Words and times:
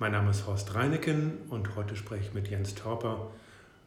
Mein 0.00 0.12
Name 0.12 0.30
ist 0.30 0.46
Horst 0.46 0.74
Reineken 0.74 1.32
und 1.50 1.76
heute 1.76 1.94
spreche 1.94 2.22
ich 2.22 2.32
mit 2.32 2.48
Jens 2.48 2.74
Torper 2.74 3.32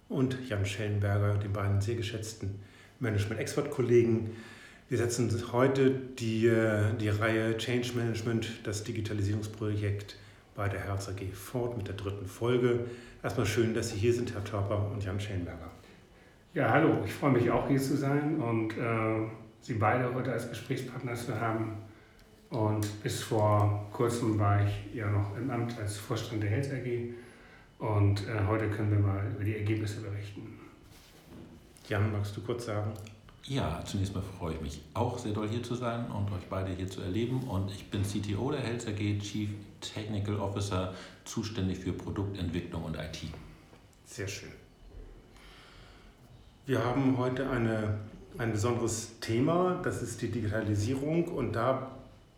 und 0.10 0.38
Jan 0.47 0.63
Schellenberger, 0.63 1.39
den 1.39 1.52
beiden 1.52 1.82
sehr 1.82 1.96
geschätzten 1.96 2.60
Management-Expert-Kollegen. 3.00 4.29
Wir 4.89 4.99
setzen 4.99 5.34
heute 5.52 5.89
die, 5.89 6.46
äh, 6.46 6.94
die 7.02 7.10
Reihe 7.10 7.57
Change 7.57 7.94
Management, 7.96 8.47
das 8.63 8.84
Digitalisierungsprojekt 8.84 10.15
bei 10.54 10.70
der 10.70 10.81
Herz 10.81 11.10
AG 11.10 11.34
fort 11.34 11.78
mit 11.78 11.88
der 11.88 11.96
dritten 11.96 12.28
Folge. 12.28 12.82
Erstmal 13.24 13.48
schön, 13.48 13.74
dass 13.74 13.90
Sie 13.90 13.98
hier 13.98 14.14
sind, 14.14 14.36
Herr 14.36 14.44
Torper 14.44 14.92
und 14.92 15.04
Jan 15.04 15.20
Schellenberger. 15.20 15.72
Ja, 16.54 16.70
hallo, 16.70 17.02
ich 17.04 17.12
freue 17.12 17.32
mich 17.32 17.50
auch 17.50 17.68
hier 17.68 17.82
zu 17.82 17.98
sein 17.98 18.40
und 18.40 18.77
äh, 18.77 19.32
Sie 19.62 19.73
beide 19.73 20.14
heute 20.14 20.32
als 20.32 20.48
Gesprächspartner 20.48 21.16
zu 21.16 21.41
haben. 21.41 21.77
Und 22.54 23.02
bis 23.02 23.23
vor 23.23 23.84
kurzem 23.91 24.38
war 24.38 24.63
ich 24.63 24.94
ja 24.94 25.09
noch 25.09 25.35
im 25.35 25.49
Amt 25.49 25.75
als 25.80 25.98
Vorstand 25.98 26.43
der 26.43 26.52
Health 26.52 26.71
AG. 26.71 27.16
Und 27.79 28.27
äh, 28.27 28.45
heute 28.48 28.70
können 28.70 28.91
wir 28.91 28.99
mal 28.99 29.26
über 29.34 29.43
die 29.43 29.57
Ergebnisse 29.57 30.02
berichten. 30.02 30.59
Jan, 31.89 32.12
magst 32.12 32.38
du 32.38 32.41
kurz 32.41 32.67
sagen? 32.67 32.91
Ja, 33.45 33.84
zunächst 33.84 34.13
mal 34.13 34.21
freue 34.21 34.53
ich 34.53 34.62
mich 34.62 34.81
auch 34.93 35.17
sehr 35.17 35.34
doll 35.34 35.49
hier 35.49 35.63
zu 35.63 35.73
sein 35.73 36.05
und 36.12 36.31
euch 36.31 36.43
beide 36.48 36.71
hier 36.71 36.88
zu 36.88 37.02
erleben. 37.02 37.41
Und 37.41 37.71
ich 37.71 37.89
bin 37.89 38.03
CTO 38.03 38.52
der 38.52 38.62
Health 38.62 38.88
AG, 38.88 39.20
Chief 39.20 39.49
Technical 39.81 40.40
Officer, 40.40 40.93
zuständig 41.26 41.79
für 41.79 41.91
Produktentwicklung 41.91 42.84
und 42.84 42.98
IT. 42.98 43.29
Sehr 44.05 44.27
schön. 44.27 44.51
Wir 46.67 46.85
haben 46.85 47.17
heute 47.17 47.49
eine, 47.49 47.98
ein 48.38 48.51
besonderes 48.51 49.20
Thema, 49.21 49.81
das 49.84 50.04
ist 50.04 50.21
die 50.21 50.29
Digitalisierung 50.29 51.29
und 51.29 51.54
da 51.54 51.90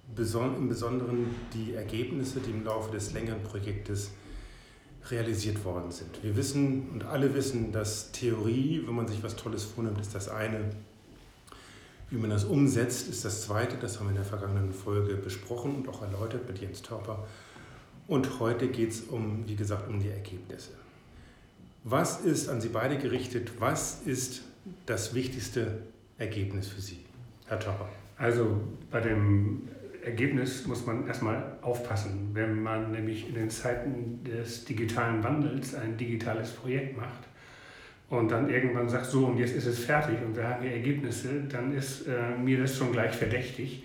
im 0.07 0.69
Besonderen 0.69 1.35
die 1.53 1.73
Ergebnisse, 1.73 2.39
die 2.39 2.51
im 2.51 2.63
Laufe 2.63 2.91
des 2.91 3.13
längeren 3.13 3.43
Projektes 3.43 4.11
realisiert 5.09 5.63
worden 5.65 5.91
sind. 5.91 6.23
Wir 6.23 6.35
wissen 6.35 6.89
und 6.89 7.03
alle 7.03 7.33
wissen, 7.35 7.71
dass 7.71 8.11
Theorie, 8.11 8.83
wenn 8.85 8.95
man 8.95 9.07
sich 9.07 9.21
was 9.23 9.35
Tolles 9.35 9.63
vornimmt, 9.63 9.99
ist 9.99 10.15
das 10.15 10.29
eine. 10.29 10.71
Wie 12.09 12.17
man 12.17 12.29
das 12.29 12.43
umsetzt, 12.43 13.09
ist 13.09 13.25
das 13.25 13.41
zweite. 13.41 13.77
Das 13.77 13.99
haben 13.99 14.07
wir 14.07 14.11
in 14.11 14.15
der 14.15 14.25
vergangenen 14.25 14.73
Folge 14.73 15.15
besprochen 15.15 15.75
und 15.75 15.89
auch 15.89 16.01
erläutert 16.01 16.47
mit 16.47 16.59
Jens 16.59 16.81
Torper. 16.81 17.25
Und 18.07 18.39
heute 18.39 18.67
geht 18.67 18.91
es 18.91 19.01
um, 19.01 19.47
wie 19.47 19.55
gesagt, 19.55 19.89
um 19.89 19.99
die 19.99 20.09
Ergebnisse. 20.09 20.71
Was 21.83 22.21
ist 22.21 22.49
an 22.49 22.61
Sie 22.61 22.69
beide 22.69 22.97
gerichtet? 22.97 23.53
Was 23.59 24.01
ist 24.05 24.41
das 24.85 25.13
wichtigste 25.13 25.79
Ergebnis 26.17 26.67
für 26.67 26.81
Sie, 26.81 26.99
Herr 27.45 27.59
Torper? 27.59 27.89
Also 28.17 28.61
bei 28.91 29.01
dem 29.01 29.67
Ergebnis 30.05 30.65
muss 30.67 30.85
man 30.85 31.07
erstmal 31.07 31.57
aufpassen. 31.61 32.29
Wenn 32.33 32.61
man 32.61 32.91
nämlich 32.91 33.27
in 33.27 33.35
den 33.35 33.49
Zeiten 33.49 34.23
des 34.23 34.65
digitalen 34.65 35.23
Wandels 35.23 35.75
ein 35.75 35.97
digitales 35.97 36.51
Projekt 36.51 36.97
macht 36.97 37.23
und 38.09 38.29
dann 38.29 38.49
irgendwann 38.49 38.87
sagt, 38.87 39.07
so 39.07 39.25
und 39.25 39.37
jetzt 39.37 39.55
ist 39.55 39.65
es 39.65 39.79
fertig 39.85 40.17
und 40.25 40.35
wir 40.35 40.47
haben 40.47 40.61
hier 40.61 40.73
Ergebnisse, 40.73 41.43
dann 41.49 41.73
ist 41.73 42.07
äh, 42.07 42.37
mir 42.37 42.59
das 42.59 42.77
schon 42.77 42.91
gleich 42.91 43.15
verdächtig, 43.15 43.83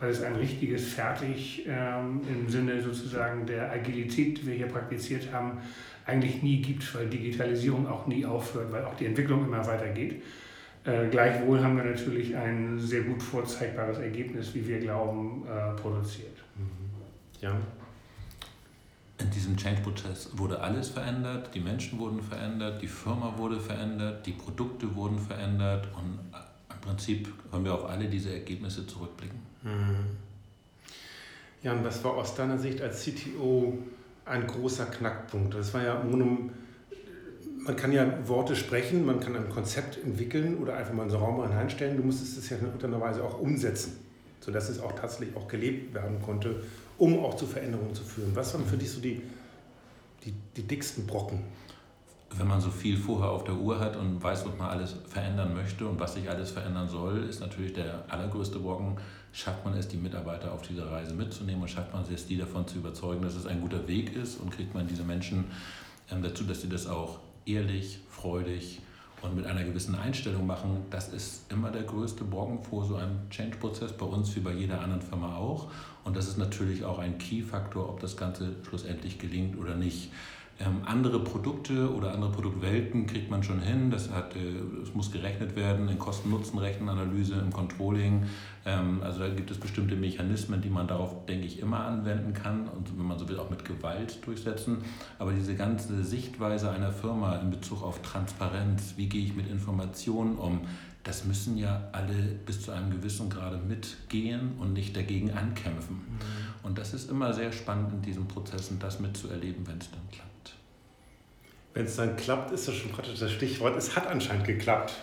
weil 0.00 0.10
es 0.10 0.22
ein 0.22 0.36
richtiges 0.36 0.92
Fertig 0.94 1.66
ähm, 1.68 2.20
im 2.28 2.48
Sinne 2.48 2.80
sozusagen 2.80 3.46
der 3.46 3.70
Agilität, 3.70 4.38
die 4.38 4.46
wir 4.46 4.54
hier 4.54 4.68
praktiziert 4.68 5.32
haben, 5.32 5.58
eigentlich 6.06 6.42
nie 6.42 6.62
gibt, 6.62 6.94
weil 6.94 7.06
Digitalisierung 7.08 7.86
auch 7.86 8.06
nie 8.06 8.24
aufhört, 8.24 8.72
weil 8.72 8.84
auch 8.84 8.94
die 8.94 9.06
Entwicklung 9.06 9.44
immer 9.44 9.66
weitergeht. 9.66 10.22
Äh, 10.84 11.08
gleichwohl 11.08 11.62
haben 11.62 11.76
wir 11.76 11.84
natürlich 11.84 12.36
ein 12.36 12.78
sehr 12.78 13.02
gut 13.02 13.22
vorzeigbares 13.22 13.98
Ergebnis, 13.98 14.54
wie 14.54 14.66
wir 14.66 14.78
glauben, 14.78 15.44
äh, 15.46 15.74
produziert. 15.80 16.36
Mhm. 16.56 17.40
Ja. 17.40 17.56
In 19.20 19.30
diesem 19.30 19.56
Change-Prozess 19.56 20.30
wurde 20.36 20.60
alles 20.60 20.90
verändert, 20.90 21.50
die 21.52 21.60
Menschen 21.60 21.98
wurden 21.98 22.22
verändert, 22.22 22.80
die 22.80 22.86
Firma 22.86 23.34
wurde 23.36 23.58
verändert, 23.58 24.24
die 24.24 24.32
Produkte 24.32 24.94
wurden 24.94 25.18
verändert 25.18 25.88
und 25.96 26.20
im 26.70 26.80
Prinzip 26.80 27.28
können 27.50 27.64
wir 27.64 27.74
auf 27.74 27.90
alle 27.90 28.06
diese 28.06 28.32
Ergebnisse 28.32 28.86
zurückblicken. 28.86 29.38
Mhm. 29.62 30.16
Jan, 31.62 31.84
was 31.84 32.04
war 32.04 32.12
aus 32.12 32.36
deiner 32.36 32.56
Sicht 32.56 32.80
als 32.80 33.04
CTO 33.04 33.76
ein 34.24 34.46
großer 34.46 34.86
Knackpunkt? 34.86 35.54
Das 35.54 35.74
war 35.74 35.82
ja 35.82 36.02
Monum 36.02 36.50
man 37.68 37.76
kann 37.76 37.92
ja 37.92 38.26
Worte 38.26 38.56
sprechen, 38.56 39.04
man 39.04 39.20
kann 39.20 39.36
ein 39.36 39.50
Konzept 39.50 40.02
entwickeln 40.02 40.56
oder 40.56 40.74
einfach 40.76 40.94
mal 40.94 41.02
in 41.02 41.10
so 41.10 41.18
einen 41.18 41.26
Raum 41.26 41.42
hineinstellen. 41.42 41.98
Du 41.98 42.02
musstest 42.02 42.38
es 42.38 42.48
ja 42.48 42.56
in 42.56 42.64
irgendeiner 42.64 42.98
Weise 42.98 43.22
auch 43.22 43.38
umsetzen, 43.38 43.98
sodass 44.40 44.70
es 44.70 44.80
auch 44.80 44.92
tatsächlich 44.92 45.36
auch 45.36 45.46
gelebt 45.46 45.92
werden 45.94 46.20
konnte, 46.22 46.62
um 46.96 47.22
auch 47.22 47.36
zu 47.36 47.46
Veränderungen 47.46 47.94
zu 47.94 48.02
führen. 48.02 48.34
Was 48.34 48.54
waren 48.54 48.64
für 48.64 48.78
dich 48.78 48.90
so 48.90 49.00
die, 49.02 49.20
die, 50.24 50.32
die 50.56 50.62
dicksten 50.62 51.06
Brocken? 51.06 51.40
Wenn 52.30 52.46
man 52.46 52.58
so 52.58 52.70
viel 52.70 52.96
vorher 52.96 53.30
auf 53.30 53.44
der 53.44 53.54
Uhr 53.54 53.78
hat 53.78 53.96
und 53.96 54.22
weiß, 54.22 54.46
was 54.46 54.56
man 54.56 54.70
alles 54.70 54.96
verändern 55.06 55.54
möchte 55.54 55.86
und 55.86 56.00
was 56.00 56.14
sich 56.14 56.28
alles 56.28 56.50
verändern 56.50 56.88
soll, 56.88 57.24
ist 57.24 57.40
natürlich 57.40 57.74
der 57.74 58.04
allergrößte 58.08 58.60
Brocken, 58.60 58.96
schafft 59.32 59.62
man 59.66 59.74
es, 59.74 59.88
die 59.88 59.98
Mitarbeiter 59.98 60.52
auf 60.52 60.62
dieser 60.62 60.90
Reise 60.90 61.14
mitzunehmen 61.14 61.62
und 61.62 61.68
schafft 61.68 61.92
man 61.92 62.04
es, 62.10 62.26
die 62.26 62.38
davon 62.38 62.66
zu 62.66 62.78
überzeugen, 62.78 63.20
dass 63.20 63.34
es 63.34 63.46
ein 63.46 63.60
guter 63.60 63.86
Weg 63.86 64.16
ist 64.16 64.40
und 64.40 64.50
kriegt 64.50 64.74
man 64.74 64.86
diese 64.86 65.04
Menschen 65.04 65.44
ähm, 66.10 66.22
dazu, 66.22 66.44
dass 66.44 66.62
sie 66.62 66.68
das 66.70 66.86
auch 66.86 67.18
ehrlich, 67.48 68.00
freudig 68.08 68.80
und 69.22 69.34
mit 69.34 69.46
einer 69.46 69.64
gewissen 69.64 69.94
Einstellung 69.94 70.46
machen, 70.46 70.84
das 70.90 71.08
ist 71.08 71.50
immer 71.50 71.70
der 71.70 71.82
größte 71.82 72.24
Brocken 72.24 72.62
vor 72.62 72.84
so 72.84 72.96
einem 72.96 73.28
Change-Prozess, 73.30 73.92
bei 73.92 74.06
uns 74.06 74.34
wie 74.36 74.40
bei 74.40 74.52
jeder 74.52 74.80
anderen 74.80 75.02
Firma 75.02 75.36
auch. 75.36 75.70
Und 76.04 76.16
das 76.16 76.28
ist 76.28 76.38
natürlich 76.38 76.84
auch 76.84 76.98
ein 76.98 77.18
Key-Faktor, 77.18 77.88
ob 77.88 78.00
das 78.00 78.16
Ganze 78.16 78.54
schlussendlich 78.68 79.18
gelingt 79.18 79.58
oder 79.58 79.74
nicht. 79.74 80.12
Ähm, 80.60 80.80
andere 80.84 81.20
Produkte 81.20 81.92
oder 81.94 82.12
andere 82.12 82.32
Produktwelten 82.32 83.06
kriegt 83.06 83.30
man 83.30 83.44
schon 83.44 83.60
hin. 83.60 83.92
Das, 83.92 84.10
hat, 84.10 84.34
äh, 84.34 84.40
das 84.80 84.92
muss 84.92 85.12
gerechnet 85.12 85.54
werden 85.54 85.88
in 85.88 85.98
Kosten-Nutzen-Rechenanalyse, 85.98 87.34
im 87.34 87.52
Controlling. 87.52 88.24
Ähm, 88.66 89.00
also 89.02 89.20
da 89.20 89.28
gibt 89.28 89.52
es 89.52 89.58
bestimmte 89.58 89.94
Mechanismen, 89.94 90.60
die 90.60 90.68
man 90.68 90.88
darauf, 90.88 91.26
denke 91.26 91.46
ich, 91.46 91.60
immer 91.60 91.84
anwenden 91.84 92.32
kann 92.32 92.66
und 92.68 92.98
wenn 92.98 93.06
man 93.06 93.18
so 93.18 93.28
will, 93.28 93.38
auch 93.38 93.50
mit 93.50 93.64
Gewalt 93.64 94.26
durchsetzen. 94.26 94.78
Aber 95.20 95.32
diese 95.32 95.54
ganze 95.54 96.02
Sichtweise 96.02 96.70
einer 96.70 96.90
Firma 96.90 97.36
in 97.36 97.50
Bezug 97.50 97.84
auf 97.84 98.02
Transparenz, 98.02 98.94
wie 98.96 99.08
gehe 99.08 99.24
ich 99.24 99.36
mit 99.36 99.48
Informationen 99.48 100.36
um, 100.36 100.62
das 101.04 101.24
müssen 101.24 101.56
ja 101.56 101.88
alle 101.92 102.14
bis 102.44 102.62
zu 102.62 102.72
einem 102.72 102.90
gewissen 102.90 103.30
Grade 103.30 103.58
mitgehen 103.58 104.58
und 104.58 104.72
nicht 104.72 104.96
dagegen 104.96 105.30
ankämpfen. 105.30 105.96
Mhm. 105.96 106.64
Und 106.64 106.78
das 106.78 106.92
ist 106.92 107.10
immer 107.10 107.32
sehr 107.32 107.52
spannend 107.52 107.92
in 107.94 108.02
diesen 108.02 108.26
Prozessen, 108.26 108.78
das 108.80 108.98
mitzuerleben, 108.98 109.66
wenn 109.66 109.78
es 109.78 109.90
dann 109.90 110.02
klappt. 110.10 110.27
Wenn 111.74 111.84
es 111.84 111.96
dann 111.96 112.16
klappt, 112.16 112.50
ist 112.50 112.66
das 112.66 112.74
schon 112.74 112.90
praktisch 112.90 113.20
das 113.20 113.30
Stichwort. 113.32 113.76
Es 113.76 113.94
hat 113.94 114.06
anscheinend 114.06 114.46
geklappt. 114.46 114.94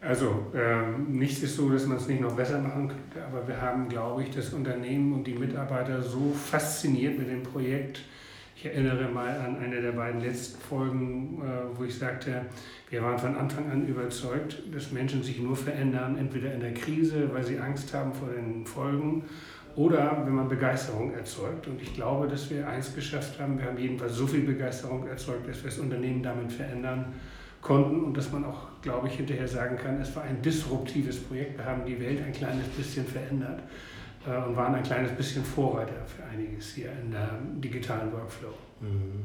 Also 0.00 0.46
ähm, 0.54 1.18
nichts 1.18 1.42
ist 1.42 1.56
so, 1.56 1.68
dass 1.70 1.86
man 1.86 1.96
es 1.96 2.06
nicht 2.06 2.20
noch 2.20 2.36
besser 2.36 2.60
machen 2.60 2.88
könnte, 2.88 3.26
aber 3.26 3.48
wir 3.48 3.60
haben, 3.60 3.88
glaube 3.88 4.22
ich, 4.22 4.30
das 4.30 4.52
Unternehmen 4.52 5.12
und 5.12 5.24
die 5.24 5.34
Mitarbeiter 5.34 6.00
so 6.00 6.32
fasziniert 6.32 7.18
mit 7.18 7.28
dem 7.28 7.42
Projekt. 7.42 8.02
Ich 8.54 8.66
erinnere 8.66 9.08
mal 9.08 9.38
an 9.38 9.58
eine 9.58 9.80
der 9.80 9.92
beiden 9.92 10.20
letzten 10.20 10.60
Folgen, 10.60 11.42
äh, 11.42 11.76
wo 11.76 11.84
ich 11.84 11.96
sagte, 11.96 12.46
wir 12.90 13.02
waren 13.02 13.18
von 13.18 13.36
Anfang 13.36 13.70
an 13.70 13.86
überzeugt, 13.88 14.62
dass 14.72 14.92
Menschen 14.92 15.22
sich 15.22 15.40
nur 15.40 15.56
verändern, 15.56 16.16
entweder 16.16 16.52
in 16.54 16.60
der 16.60 16.74
Krise, 16.74 17.32
weil 17.32 17.44
sie 17.44 17.58
Angst 17.58 17.92
haben 17.92 18.12
vor 18.12 18.28
den 18.28 18.66
Folgen 18.66 19.24
oder 19.78 20.22
wenn 20.26 20.34
man 20.34 20.48
Begeisterung 20.48 21.14
erzeugt. 21.14 21.68
Und 21.68 21.80
ich 21.80 21.94
glaube, 21.94 22.26
dass 22.26 22.50
wir 22.50 22.68
eins 22.68 22.92
geschafft 22.94 23.38
haben. 23.38 23.58
Wir 23.58 23.66
haben 23.66 23.78
jedenfalls 23.78 24.14
so 24.14 24.26
viel 24.26 24.40
Begeisterung 24.40 25.06
erzeugt, 25.06 25.48
dass 25.48 25.62
wir 25.62 25.70
das 25.70 25.78
Unternehmen 25.78 26.20
damit 26.20 26.52
verändern 26.52 27.14
konnten 27.62 28.02
und 28.02 28.16
dass 28.16 28.32
man 28.32 28.44
auch, 28.44 28.66
glaube 28.82 29.06
ich, 29.06 29.14
hinterher 29.14 29.46
sagen 29.46 29.76
kann, 29.76 30.00
es 30.00 30.14
war 30.16 30.24
ein 30.24 30.42
disruptives 30.42 31.20
Projekt. 31.20 31.58
Wir 31.58 31.64
haben 31.64 31.84
die 31.86 31.98
Welt 32.00 32.20
ein 32.24 32.32
kleines 32.32 32.66
bisschen 32.68 33.06
verändert 33.06 33.62
äh, 34.26 34.36
und 34.48 34.56
waren 34.56 34.74
ein 34.74 34.82
kleines 34.82 35.12
bisschen 35.12 35.44
Vorreiter 35.44 36.04
für 36.06 36.24
einiges 36.24 36.74
hier 36.74 36.90
in 37.00 37.12
der 37.12 37.38
digitalen 37.54 38.12
Workflow. 38.12 38.52
Mhm. 38.80 39.22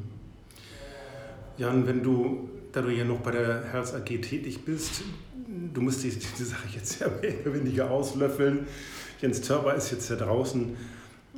Jan, 1.58 1.88
wenn 1.88 2.04
du, 2.04 2.50
da 2.72 2.82
du 2.82 2.90
ja 2.90 3.06
noch 3.06 3.22
bei 3.22 3.32
der 3.32 3.64
Herz 3.72 3.94
AG 3.96 4.06
tätig 4.06 4.64
bist, 4.66 5.04
du 5.74 5.82
musst 5.82 6.04
diese, 6.04 6.20
diese 6.20 6.46
Sache 6.46 6.68
jetzt 6.74 7.00
ja 7.00 7.08
mehr 7.22 7.34
oder 7.42 7.54
weniger 7.56 7.92
auslöffeln. 7.92 8.68
Jens 9.22 9.42
Törber 9.42 9.74
ist 9.76 9.92
jetzt 9.92 10.10
ja 10.10 10.16
draußen. 10.16 10.76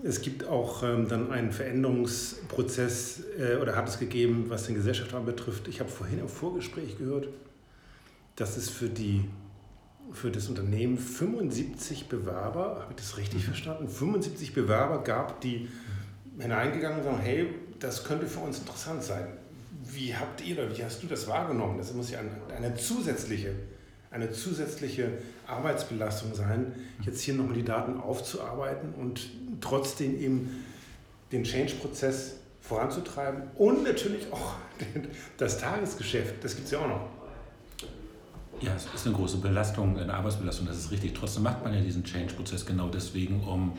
Es 0.03 0.21
gibt 0.21 0.45
auch 0.45 0.83
ähm, 0.83 1.07
dann 1.07 1.31
einen 1.31 1.51
Veränderungsprozess 1.51 3.23
äh, 3.39 3.55
oder 3.55 3.75
hat 3.75 3.87
es 3.87 3.97
gegeben, 3.97 4.45
was 4.49 4.65
den 4.65 4.75
Gesellschafter 4.75 5.19
betrifft. 5.21 5.67
Ich 5.67 5.79
habe 5.79 5.89
vorhin 5.89 6.19
im 6.19 6.27
Vorgespräch 6.27 6.97
gehört, 6.97 7.29
dass 8.35 8.57
es 8.57 8.69
für, 8.69 8.89
die, 8.89 9.25
für 10.11 10.31
das 10.31 10.49
Unternehmen 10.49 10.97
75 10.97 12.09
Bewerber, 12.09 12.81
habe 12.81 12.87
ich 12.91 12.97
das 12.97 13.17
richtig 13.17 13.43
mhm. 13.43 13.47
verstanden, 13.47 13.87
75 13.87 14.53
Bewerber 14.53 15.01
gab, 15.03 15.39
die 15.41 15.69
hineingegangen 16.37 17.01
sind 17.01 17.07
und 17.07 17.17
sagen, 17.17 17.25
hey, 17.25 17.47
das 17.79 18.03
könnte 18.03 18.27
für 18.27 18.39
uns 18.41 18.59
interessant 18.59 19.03
sein. 19.03 19.27
Wie 19.83 20.15
habt 20.15 20.45
ihr 20.45 20.57
oder 20.57 20.75
wie 20.75 20.83
hast 20.83 21.03
du 21.03 21.07
das 21.07 21.27
wahrgenommen? 21.27 21.77
Das 21.77 21.93
muss 21.93 22.11
ja 22.11 22.19
eine, 22.19 22.57
eine 22.57 22.75
zusätzliche 22.75 23.55
eine 24.15 24.31
zusätzliche 24.31 25.09
Arbeitsbelastung 25.45 26.33
sein, 26.33 26.73
jetzt 27.05 27.21
hier 27.21 27.33
nochmal 27.33 27.55
die 27.55 27.65
Daten 27.65 27.99
aufzuarbeiten 27.99 28.93
und 28.93 29.29
trotzdem 29.59 30.17
eben 30.17 30.63
den 31.33 31.43
Change-Prozess 31.43 32.37
voranzutreiben 32.61 33.43
und 33.55 33.83
natürlich 33.83 34.31
auch 34.31 34.53
das 35.37 35.59
Tagesgeschäft, 35.59 36.41
das 36.41 36.55
gibt 36.55 36.65
es 36.65 36.71
ja 36.71 36.79
auch 36.79 36.87
noch. 36.87 37.09
Ja, 38.61 38.73
es 38.73 38.87
ist 38.95 39.05
eine 39.05 39.15
große 39.15 39.37
Belastung, 39.37 39.99
eine 39.99 40.13
Arbeitsbelastung, 40.13 40.65
das 40.65 40.77
ist 40.77 40.91
richtig. 40.91 41.13
Trotzdem 41.13 41.43
macht 41.43 41.61
man 41.61 41.73
ja 41.73 41.81
diesen 41.81 42.05
Change-Prozess 42.05 42.65
genau 42.65 42.87
deswegen, 42.87 43.43
um 43.43 43.73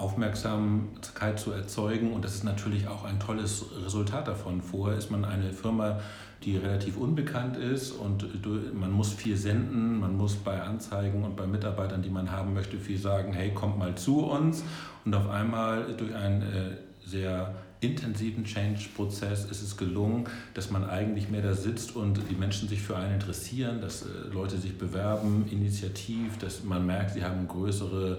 Aufmerksamkeit 0.00 1.38
zu 1.38 1.52
erzeugen. 1.52 2.12
Und 2.12 2.24
das 2.24 2.34
ist 2.34 2.44
natürlich 2.44 2.88
auch 2.88 3.04
ein 3.04 3.20
tolles 3.20 3.66
Resultat 3.84 4.28
davon. 4.28 4.62
Vorher 4.62 4.96
ist 4.96 5.10
man 5.10 5.24
eine 5.24 5.52
Firma, 5.52 6.00
die 6.42 6.56
relativ 6.56 6.96
unbekannt 6.96 7.56
ist 7.58 7.92
und 7.92 8.26
man 8.74 8.90
muss 8.90 9.12
viel 9.12 9.36
senden, 9.36 10.00
man 10.00 10.16
muss 10.16 10.36
bei 10.36 10.62
Anzeigen 10.62 11.22
und 11.22 11.36
bei 11.36 11.46
Mitarbeitern, 11.46 12.00
die 12.00 12.08
man 12.08 12.30
haben 12.30 12.54
möchte, 12.54 12.78
viel 12.78 12.96
sagen, 12.96 13.34
hey, 13.34 13.52
kommt 13.52 13.78
mal 13.78 13.94
zu 13.94 14.24
uns. 14.24 14.64
Und 15.04 15.14
auf 15.14 15.28
einmal 15.28 15.94
durch 15.96 16.14
ein 16.14 16.42
äh, 16.42 16.76
sehr 17.04 17.54
intensiven 17.80 18.44
Change-Prozess 18.44 19.46
ist 19.46 19.62
es 19.62 19.76
gelungen, 19.76 20.24
dass 20.52 20.70
man 20.70 20.84
eigentlich 20.84 21.30
mehr 21.30 21.40
da 21.40 21.54
sitzt 21.54 21.96
und 21.96 22.20
die 22.30 22.34
Menschen 22.34 22.68
sich 22.68 22.82
für 22.82 22.96
einen 22.96 23.14
interessieren, 23.14 23.80
dass 23.80 24.02
äh, 24.02 24.06
Leute 24.32 24.58
sich 24.58 24.76
bewerben, 24.76 25.46
initiativ, 25.50 26.36
dass 26.38 26.62
man 26.62 26.84
merkt, 26.84 27.14
sie 27.14 27.24
haben 27.24 27.48
größere, 27.48 28.18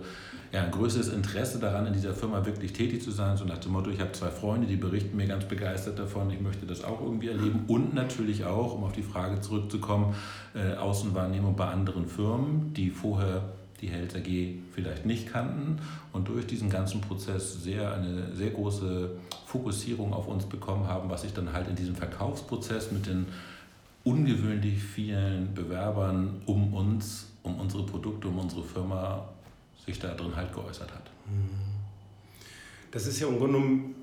ja, 0.52 0.64
ein 0.64 0.72
größeres 0.72 1.10
Interesse 1.10 1.60
daran, 1.60 1.86
in 1.86 1.94
dieser 1.94 2.14
Firma 2.14 2.44
wirklich 2.44 2.74
tätig 2.74 3.04
zu 3.04 3.12
sein. 3.12 3.38
So 3.38 3.46
nach 3.46 3.60
dem 3.60 3.74
Motto, 3.74 3.92
ich 3.92 4.00
habe 4.00 4.12
zwei 4.14 4.30
Freunde, 4.30 4.66
die 4.66 4.78
berichten 4.78 5.16
mir 5.16 5.28
ganz 5.28 5.46
begeistert 5.46 6.00
davon, 6.00 6.32
ich 6.32 6.42
möchte 6.42 6.66
das 6.66 6.84
auch 6.84 7.00
irgendwie 7.00 7.28
erleben. 7.28 7.66
Und 7.68 7.94
natürlich 7.94 8.46
auch, 8.46 8.74
um 8.74 8.84
auf 8.84 8.94
die 8.94 9.04
Frage 9.04 9.42
zurückzukommen, 9.42 10.16
äh, 10.56 10.74
Außenwahrnehmung 10.76 11.56
bei 11.56 11.68
anderen 11.68 12.08
Firmen, 12.08 12.74
die 12.74 12.90
vorher 12.90 13.44
die 13.82 13.90
Health 13.90 14.16
AG 14.16 14.60
vielleicht 14.74 15.06
nicht 15.06 15.32
kannten 15.32 15.80
und 16.14 16.28
durch 16.28 16.46
diesen 16.46 16.70
ganzen 16.70 17.02
Prozess 17.02 17.64
sehr 17.64 17.94
eine 17.94 18.36
sehr 18.36 18.52
große 18.52 19.12
Fokussierung 19.48 20.14
auf 20.14 20.28
uns 20.28 20.46
bekommen 20.46 20.88
haben, 20.88 21.10
was 21.10 21.24
sich 21.24 21.34
dann 21.34 21.52
halt 21.52 21.68
in 21.68 21.76
diesem 21.76 21.96
Verkaufsprozess 21.96 22.92
mit 22.92 23.08
den 23.08 23.26
ungewöhnlich 24.04 24.82
vielen 24.82 25.54
Bewerbern 25.54 26.42
um 26.46 26.74
uns, 26.74 27.28
um 27.44 27.60
unsere 27.60 27.84
Produkte, 27.84 28.28
um 28.28 28.40
unsere 28.40 28.64
Firma 28.64 29.28
sich 29.86 30.00
da 30.00 30.14
drin 30.14 30.36
halt 30.36 30.54
geäußert 30.54 30.92
hat. 30.92 31.10
Das 32.92 33.08
ist 33.08 33.20
ja 33.20 33.28
im 33.28 33.38
Grunde 33.38 33.54
genommen, 33.54 33.96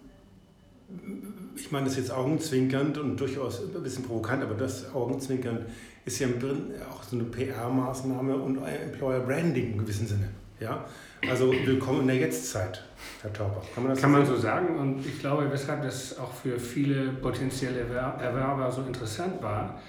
ich 1.57 1.71
meine 1.71 1.87
das 1.87 1.97
jetzt 1.97 2.11
augenzwinkernd 2.11 2.99
und 2.99 3.19
durchaus 3.19 3.61
ein 3.61 3.83
bisschen 3.83 4.05
provokant, 4.05 4.43
aber 4.43 4.55
das 4.55 4.93
augenzwinkernd 4.95 5.67
ist 6.05 6.19
ja 6.19 6.29
auch 6.91 7.03
so 7.03 7.17
eine 7.17 7.25
PR-Maßnahme 7.25 8.35
und 8.35 8.59
Employer 8.65 9.21
Branding 9.21 9.73
im 9.73 9.79
gewissen 9.79 10.07
Sinne. 10.07 10.31
Ja? 10.61 10.87
Also 11.29 11.53
willkommen 11.53 12.03
in 12.03 12.07
der 12.07 12.17
Jetztzeit, 12.17 12.83
Herr 13.21 13.33
Tauber. 13.33 13.63
Kann 13.75 13.85
man 13.85 13.93
das 13.93 14.01
Kann 14.01 14.13
so 14.13 14.19
man 14.19 14.27
so 14.27 14.37
sagen 14.37 14.79
und 14.79 15.05
ich 15.05 15.19
glaube, 15.19 15.51
weshalb 15.51 15.83
das 15.83 16.19
auch 16.19 16.33
für 16.33 16.59
viele 16.59 17.13
potenzielle 17.13 17.81
Erwerber 17.81 18.71
so 18.73 18.83
interessant 18.83 19.43
war, 19.43 19.81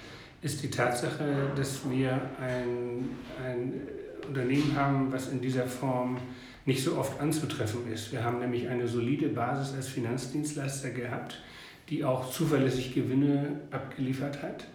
ist 0.42 0.62
die 0.62 0.70
Tatsache, 0.70 1.52
dass 1.54 1.80
wir 1.88 2.12
ein, 2.40 3.10
ein 3.42 3.80
Unternehmen 4.26 4.74
haben, 4.76 5.12
was 5.12 5.28
in 5.28 5.40
dieser 5.40 5.66
Form 5.66 6.18
nicht 6.66 6.84
so 6.84 6.96
oft 6.96 7.20
anzutreffen 7.20 7.90
ist. 7.92 8.12
Wir 8.12 8.24
haben 8.24 8.38
nämlich 8.38 8.68
eine 8.68 8.86
solide 8.86 9.28
Basis 9.28 9.74
als 9.74 9.88
Finanzdienstleister 9.88 10.90
gehabt, 10.90 11.40
die 11.88 12.04
auch 12.04 12.30
zuverlässig 12.30 12.94
Gewinne 12.94 13.60
abgeliefert 13.70 14.42
hat 14.42 14.66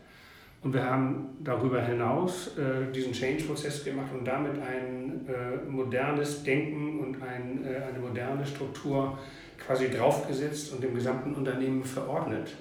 und 0.65 0.73
wir 0.73 0.83
haben 0.83 1.37
darüber 1.43 1.79
hinaus 1.79 2.57
äh, 2.57 2.91
diesen 2.91 3.13
Change-Prozess 3.13 3.83
gemacht 3.83 4.09
und 4.11 4.25
damit 4.25 4.53
ein 4.53 5.23
äh, 5.27 5.69
modernes 5.69 6.41
Denken 6.41 7.01
und 7.01 7.21
ein, 7.21 7.63
äh, 7.63 7.83
eine 7.83 7.99
moderne 7.99 8.43
Struktur 8.43 9.15
quasi 9.63 9.91
draufgesetzt 9.91 10.73
und 10.73 10.83
dem 10.83 10.95
gesamten 10.95 11.35
Unternehmen 11.35 11.83
verordnet. 11.83 12.55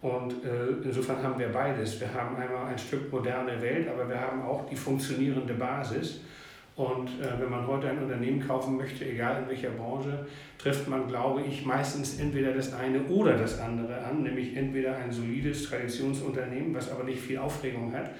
Und 0.00 0.32
äh, 0.42 0.82
insofern 0.82 1.22
haben 1.22 1.38
wir 1.38 1.50
beides. 1.50 2.00
Wir 2.00 2.08
haben 2.14 2.34
einmal 2.34 2.68
ein 2.68 2.78
Stück 2.78 3.12
moderne 3.12 3.60
Welt, 3.60 3.88
aber 3.88 4.08
wir 4.08 4.18
haben 4.18 4.40
auch 4.40 4.66
die 4.66 4.76
funktionierende 4.76 5.52
Basis. 5.52 6.20
Und 6.76 7.08
äh, 7.08 7.38
wenn 7.38 7.50
man 7.50 7.66
heute 7.66 7.90
ein 7.90 7.98
Unternehmen 7.98 8.46
kaufen 8.46 8.76
möchte, 8.76 9.04
egal 9.04 9.42
in 9.42 9.48
welcher 9.48 9.70
Branche, 9.70 10.26
trifft 10.56 10.88
man, 10.88 11.08
glaube 11.08 11.42
ich, 11.42 11.64
meistens 11.64 12.18
entweder 12.18 12.52
das 12.52 12.72
eine 12.72 13.02
oder 13.04 13.36
das 13.36 13.58
andere 13.60 14.02
an, 14.04 14.22
nämlich 14.22 14.56
entweder 14.56 14.96
ein 14.96 15.12
solides 15.12 15.68
Traditionsunternehmen, 15.68 16.74
was 16.74 16.90
aber 16.90 17.04
nicht 17.04 17.20
viel 17.20 17.38
Aufregung 17.38 17.92
hat, 17.92 18.10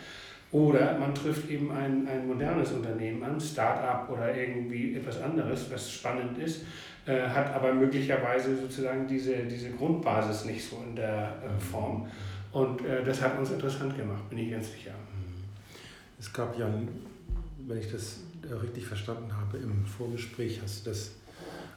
oder 0.52 0.98
man 0.98 1.14
trifft 1.14 1.48
eben 1.48 1.70
ein, 1.70 2.08
ein 2.08 2.26
modernes 2.26 2.72
Unternehmen 2.72 3.22
an, 3.22 3.40
Start-up 3.40 4.10
oder 4.10 4.36
irgendwie 4.36 4.96
etwas 4.96 5.22
anderes, 5.22 5.70
was 5.70 5.90
spannend 5.92 6.38
ist, 6.38 6.64
äh, 7.06 7.22
hat 7.22 7.54
aber 7.54 7.72
möglicherweise 7.72 8.56
sozusagen 8.56 9.06
diese, 9.06 9.44
diese 9.44 9.70
Grundbasis 9.70 10.46
nicht 10.46 10.68
so 10.68 10.82
in 10.86 10.96
der 10.96 11.34
äh, 11.44 11.60
Form. 11.60 12.08
Und 12.52 12.84
äh, 12.84 13.04
das 13.04 13.22
hat 13.22 13.38
uns 13.38 13.52
interessant 13.52 13.96
gemacht, 13.96 14.28
bin 14.28 14.38
ich 14.38 14.50
ganz 14.50 14.72
sicher. 14.72 14.90
Es 16.18 16.32
gab 16.32 16.58
ja, 16.58 16.68
wenn 17.66 17.78
ich 17.78 17.90
das 17.90 18.20
richtig 18.62 18.86
verstanden 18.86 19.36
habe, 19.36 19.58
im 19.58 19.84
Vorgespräch 19.86 20.60
hast 20.62 20.86
du 20.86 20.90
das 20.90 21.12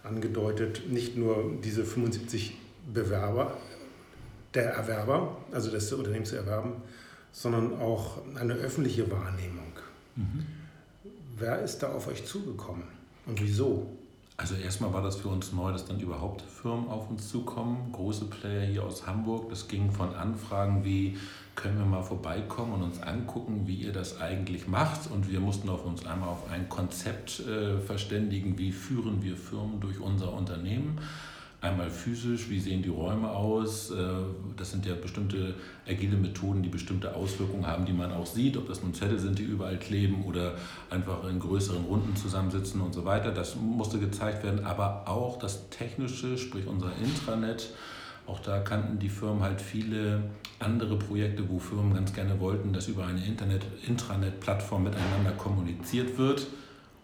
angedeutet, 0.03 0.89
nicht 0.89 1.15
nur 1.15 1.53
diese 1.63 1.85
75 1.85 2.57
Bewerber, 2.93 3.57
der 4.53 4.71
Erwerber, 4.73 5.37
also 5.51 5.71
des 5.71 5.91
Unternehmens 5.93 6.29
zu 6.29 6.35
erwerben, 6.35 6.73
sondern 7.31 7.79
auch 7.79 8.21
eine 8.35 8.53
öffentliche 8.53 9.09
Wahrnehmung. 9.09 9.71
Mhm. 10.15 10.45
Wer 11.37 11.61
ist 11.61 11.79
da 11.79 11.91
auf 11.91 12.07
euch 12.07 12.25
zugekommen 12.25 12.83
und 13.25 13.41
wieso? 13.41 13.97
Also 14.35 14.55
erstmal 14.55 14.91
war 14.93 15.03
das 15.03 15.17
für 15.17 15.27
uns 15.27 15.53
neu, 15.53 15.71
dass 15.71 15.85
dann 15.85 15.99
überhaupt 15.99 16.41
Firmen 16.41 16.89
auf 16.89 17.09
uns 17.09 17.29
zukommen, 17.29 17.91
große 17.91 18.25
Player 18.25 18.65
hier 18.65 18.83
aus 18.83 19.05
Hamburg. 19.05 19.49
Das 19.49 19.67
ging 19.67 19.91
von 19.91 20.15
Anfragen 20.15 20.83
wie, 20.83 21.17
können 21.55 21.77
wir 21.77 21.85
mal 21.85 22.01
vorbeikommen 22.01 22.73
und 22.73 22.81
uns 22.81 23.01
angucken, 23.01 23.67
wie 23.67 23.75
ihr 23.75 23.93
das 23.93 24.19
eigentlich 24.19 24.67
macht. 24.67 25.11
Und 25.11 25.29
wir 25.31 25.39
mussten 25.39 25.69
auf 25.69 25.85
uns 25.85 26.05
einmal 26.07 26.29
auf 26.29 26.49
ein 26.49 26.67
Konzept 26.67 27.41
äh, 27.41 27.79
verständigen, 27.79 28.57
wie 28.57 28.71
führen 28.71 29.21
wir 29.21 29.37
Firmen 29.37 29.79
durch 29.79 29.99
unser 29.99 30.33
Unternehmen. 30.33 30.99
Einmal 31.63 31.89
physisch, 31.89 32.49
wie 32.49 32.59
sehen 32.59 32.81
die 32.81 32.89
Räume 32.89 33.29
aus? 33.29 33.89
Äh, 33.89 33.95
das 34.57 34.71
sind 34.71 34.85
ja 34.85 34.95
bestimmte 34.95 35.53
agile 35.87 36.17
Methoden, 36.17 36.61
die 36.61 36.67
bestimmte 36.67 37.15
Auswirkungen 37.15 37.65
haben, 37.65 37.85
die 37.85 37.93
man 37.93 38.11
auch 38.11 38.25
sieht, 38.25 38.57
ob 38.57 38.67
das 38.67 38.83
nun 38.83 38.93
Zettel 38.93 39.17
sind, 39.17 39.39
die 39.39 39.43
überall 39.43 39.79
kleben 39.79 40.25
oder 40.25 40.55
einfach 40.89 41.23
in 41.23 41.39
größeren 41.39 41.85
Runden 41.85 42.17
zusammensitzen 42.17 42.81
und 42.81 42.93
so 42.93 43.05
weiter. 43.05 43.31
Das 43.31 43.55
musste 43.55 43.97
gezeigt 43.97 44.43
werden, 44.43 44.65
aber 44.65 45.07
auch 45.07 45.39
das 45.39 45.69
Technische, 45.69 46.37
sprich 46.37 46.67
unser 46.67 46.91
Intranet. 47.01 47.69
Auch 48.27 48.41
da 48.41 48.59
kannten 48.59 48.99
die 48.99 49.07
Firmen 49.07 49.41
halt 49.41 49.61
viele 49.61 50.21
andere 50.59 50.99
Projekte, 50.99 51.47
wo 51.47 51.59
Firmen 51.59 51.93
ganz 51.93 52.13
gerne 52.13 52.41
wollten, 52.41 52.73
dass 52.73 52.89
über 52.89 53.05
eine 53.05 53.25
Internet, 53.25 53.61
Intranet-Plattform 53.87 54.83
miteinander 54.83 55.31
kommuniziert 55.37 56.17
wird. 56.17 56.45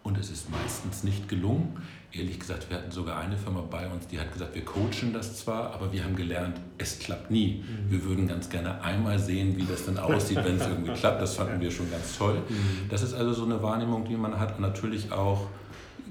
Und 0.02 0.18
es 0.18 0.30
ist 0.30 0.50
meistens 0.50 1.04
nicht 1.04 1.28
gelungen 1.28 1.76
ehrlich 2.12 2.40
gesagt, 2.40 2.68
wir 2.70 2.78
hatten 2.78 2.90
sogar 2.90 3.18
eine 3.18 3.36
Firma 3.36 3.60
bei 3.60 3.86
uns, 3.88 4.06
die 4.08 4.18
hat 4.18 4.32
gesagt, 4.32 4.54
wir 4.54 4.64
coachen 4.64 5.12
das 5.12 5.36
zwar, 5.36 5.72
aber 5.72 5.92
wir 5.92 6.02
haben 6.04 6.16
gelernt, 6.16 6.56
es 6.78 6.98
klappt 6.98 7.30
nie. 7.30 7.62
Mhm. 7.62 7.90
Wir 7.90 8.04
würden 8.04 8.26
ganz 8.26 8.50
gerne 8.50 8.82
einmal 8.82 9.18
sehen, 9.18 9.56
wie 9.56 9.64
das 9.64 9.86
dann 9.86 9.98
aussieht, 9.98 10.38
wenn 10.38 10.56
es 10.56 10.66
irgendwie 10.66 10.92
klappt. 10.92 11.22
Das 11.22 11.36
fanden 11.36 11.60
wir 11.60 11.70
schon 11.70 11.90
ganz 11.90 12.18
toll. 12.18 12.42
Mhm. 12.48 12.88
Das 12.88 13.02
ist 13.02 13.14
also 13.14 13.32
so 13.32 13.44
eine 13.44 13.62
Wahrnehmung, 13.62 14.04
die 14.04 14.16
man 14.16 14.38
hat. 14.38 14.56
Und 14.56 14.62
natürlich 14.62 15.12
auch 15.12 15.46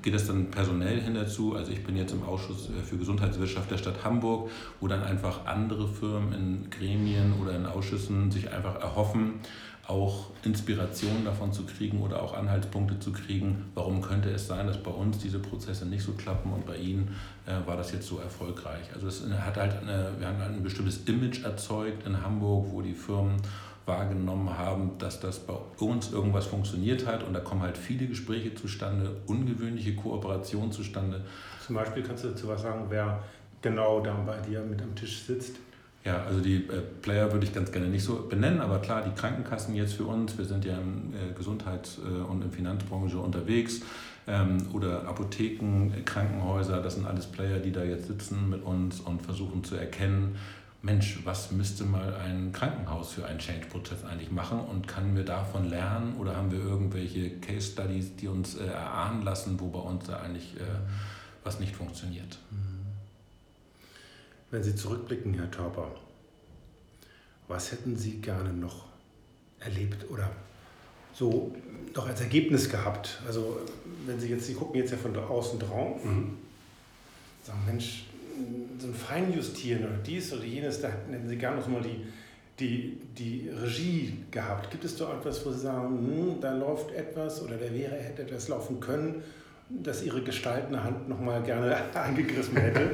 geht 0.02 0.14
es 0.14 0.28
dann 0.28 0.50
personell 0.50 1.02
hin 1.02 1.14
dazu. 1.14 1.56
Also 1.56 1.74
ich 1.74 1.84
bin 1.84 1.98
jetzt 1.98 2.14
im 2.14 2.24
Ausschuss 2.24 2.70
für 2.86 2.96
Gesundheitswirtschaft 2.96 3.70
der 3.70 3.78
Stadt 3.78 4.06
Hamburg, 4.06 4.50
wo 4.80 4.88
dann 4.88 5.04
einfach 5.04 5.46
andere 5.46 5.90
Firmen 5.90 6.32
in 6.32 6.70
Gremien 6.70 7.34
oder 7.42 7.54
in 7.54 7.66
Ausschüssen 7.66 8.32
sich 8.32 8.50
einfach 8.54 8.80
erhoffen, 8.80 9.42
auch 9.90 10.28
Inspiration 10.44 11.26
davon 11.26 11.52
zu 11.52 11.66
kriegen 11.66 12.02
oder 12.02 12.22
auch 12.22 12.34
Anhaltspunkte 12.34 13.00
zu 13.00 13.12
kriegen, 13.12 13.66
warum 13.74 14.02
könnte 14.02 14.30
es 14.30 14.48
sein, 14.48 14.68
dass 14.68 14.78
bei 14.82 14.92
uns 14.92 15.18
diese 15.18 15.40
Prozesse 15.40 15.86
nicht 15.86 16.04
so 16.04 16.14
klappen 16.14 16.54
und 16.54 16.66
bei 16.66 16.78
Ihnen 16.78 17.16
äh, 17.48 17.68
war 17.68 17.76
das 17.76 17.92
jetzt 17.92 18.08
so 18.08 18.20
erfolgreich. 18.20 18.84
Also 18.94 19.08
es 19.08 19.24
hat 19.28 19.58
halt 19.58 19.82
eine, 19.82 20.12
wir 20.20 20.28
haben 20.28 20.42
ein 20.42 20.64
bestimmtes 20.64 21.06
Image 21.06 21.44
erzeugt 21.44 22.06
in 22.06 22.22
Hamburg, 22.22 22.68
wo 22.70 22.82
die 22.82 22.94
Firmen 22.94 23.38
wahrgenommen 23.86 24.56
haben, 24.56 24.92
dass 25.00 25.20
das 25.20 25.40
bei 25.40 25.56
uns 25.80 26.12
irgendwas 26.12 26.46
funktioniert 26.46 27.08
hat 27.08 27.24
und 27.24 27.34
da 27.34 27.40
kommen 27.40 27.64
halt 27.64 27.78
viele 27.78 28.06
Gespräche 28.06 28.54
zustande, 28.54 29.18
ungewöhnliche 29.26 29.96
Kooperationen 29.96 30.72
zustande. 30.72 31.22
Zum 31.66 31.76
Beispiel 31.76 32.04
kannst 32.04 32.24
du 32.24 32.30
dazu 32.30 32.48
was 32.48 32.62
sagen, 32.62 32.86
wer 32.90 33.24
genau 33.64 34.02
da 34.02 34.14
bei 34.14 34.38
dir 34.42 34.62
mit 34.62 34.82
am 34.84 34.96
Tisch 34.96 35.24
sitzt? 35.24 35.56
Ja, 36.06 36.24
also 36.24 36.40
die 36.40 36.56
äh, 36.56 36.82
Player 37.02 37.32
würde 37.32 37.46
ich 37.46 37.54
ganz 37.54 37.72
gerne 37.72 37.88
nicht 37.88 38.04
so 38.04 38.28
benennen, 38.30 38.62
aber 38.62 38.80
klar, 38.80 39.04
die 39.04 39.12
Krankenkassen 39.20 39.76
jetzt 39.76 39.94
für 39.94 40.06
uns, 40.06 40.38
wir 40.38 40.46
sind 40.46 40.64
ja 40.64 40.78
in 40.78 41.14
äh, 41.14 41.34
Gesundheits- 41.38 42.00
äh, 42.00 42.22
und 42.22 42.42
in 42.42 42.52
Finanzbranche 42.52 43.18
unterwegs, 43.18 43.82
ähm, 44.26 44.58
oder 44.74 45.06
Apotheken, 45.08 45.92
Krankenhäuser, 46.06 46.82
das 46.82 46.96
sind 46.96 47.06
alles 47.06 47.26
Player, 47.28 47.60
die 47.60 47.72
da 47.72 47.84
jetzt 47.84 48.08
sitzen 48.08 48.50
mit 48.50 48.64
uns 48.64 49.02
und 49.02 49.22
versuchen 49.22 49.64
zu 49.64 49.76
erkennen, 49.76 50.38
Mensch, 50.82 51.20
was 51.26 51.52
müsste 51.52 51.84
mal 51.84 52.14
ein 52.16 52.54
Krankenhaus 52.54 53.12
für 53.12 53.26
einen 53.26 53.40
Change-Prozess 53.40 54.06
eigentlich 54.06 54.32
machen 54.32 54.62
und 54.62 54.88
können 54.88 55.18
wir 55.18 55.26
davon 55.26 55.70
lernen 55.70 56.16
oder 56.18 56.38
haben 56.38 56.52
wir 56.54 56.60
irgendwelche 56.60 57.32
Case-Studies, 57.42 58.16
die 58.16 58.30
uns 58.30 58.56
erahnen 58.56 59.24
lassen, 59.24 59.60
wo 59.60 59.68
bei 59.68 59.80
uns 59.80 60.06
da 60.06 60.22
eigentlich 60.22 60.56
was 61.44 61.60
nicht 61.60 61.76
funktioniert? 61.76 62.40
Mhm. 62.50 62.79
Wenn 64.52 64.64
Sie 64.64 64.76
zurückblicken, 64.76 65.36
Herr 65.36 65.52
Tauber, 65.52 65.96
was 67.48 67.72
hätten 67.72 67.96
Sie 67.96 68.18
gerne 68.18 68.52
noch 68.52 68.86
erlebt 69.60 70.10
oder 70.10 70.32
so 71.14 71.54
noch 71.96 72.08
als 72.08 72.22
Ergebnis 72.22 72.70
gehabt? 72.70 73.22
Also 73.28 73.60
wenn 74.06 74.20
Sie 74.20 74.30
jetzt, 74.30 74.46
Sie 74.46 74.54
gucken 74.54 74.76
jetzt 74.76 74.92
ja 74.92 74.98
von 74.98 75.16
außen 75.16 75.60
drauf, 75.60 76.04
mhm. 76.04 76.38
sagen, 77.44 77.60
Mensch, 77.66 78.06
so 78.80 78.88
ein 78.88 78.94
Feinjustieren 78.94 79.84
oder 79.86 79.98
dies 79.98 80.34
oder 80.34 80.44
jenes, 80.44 80.82
da 80.82 80.88
hätten 80.88 81.28
Sie 81.28 81.36
gerne 81.36 81.58
noch 81.58 81.68
mal 81.68 81.82
die, 81.82 82.08
die, 82.60 82.98
die 83.18 83.50
Regie 83.50 84.24
gehabt. 84.32 84.72
Gibt 84.72 84.86
es 84.86 84.96
da 84.96 85.16
etwas, 85.18 85.46
wo 85.46 85.52
Sie 85.52 85.60
sagen, 85.60 85.98
hm, 85.98 86.42
da 86.42 86.54
läuft 86.54 86.92
etwas 86.92 87.42
oder 87.44 87.58
da 87.58 87.72
wäre, 87.72 87.96
hätte 87.96 88.24
etwas 88.24 88.48
laufen 88.48 88.80
können, 88.80 89.24
dass 89.70 90.04
Ihre 90.04 90.22
gestaltende 90.22 90.84
Hand 90.84 91.08
noch 91.08 91.20
mal 91.20 91.42
gerne 91.42 91.76
angegriffen 91.94 92.58
hätte? 92.58 92.92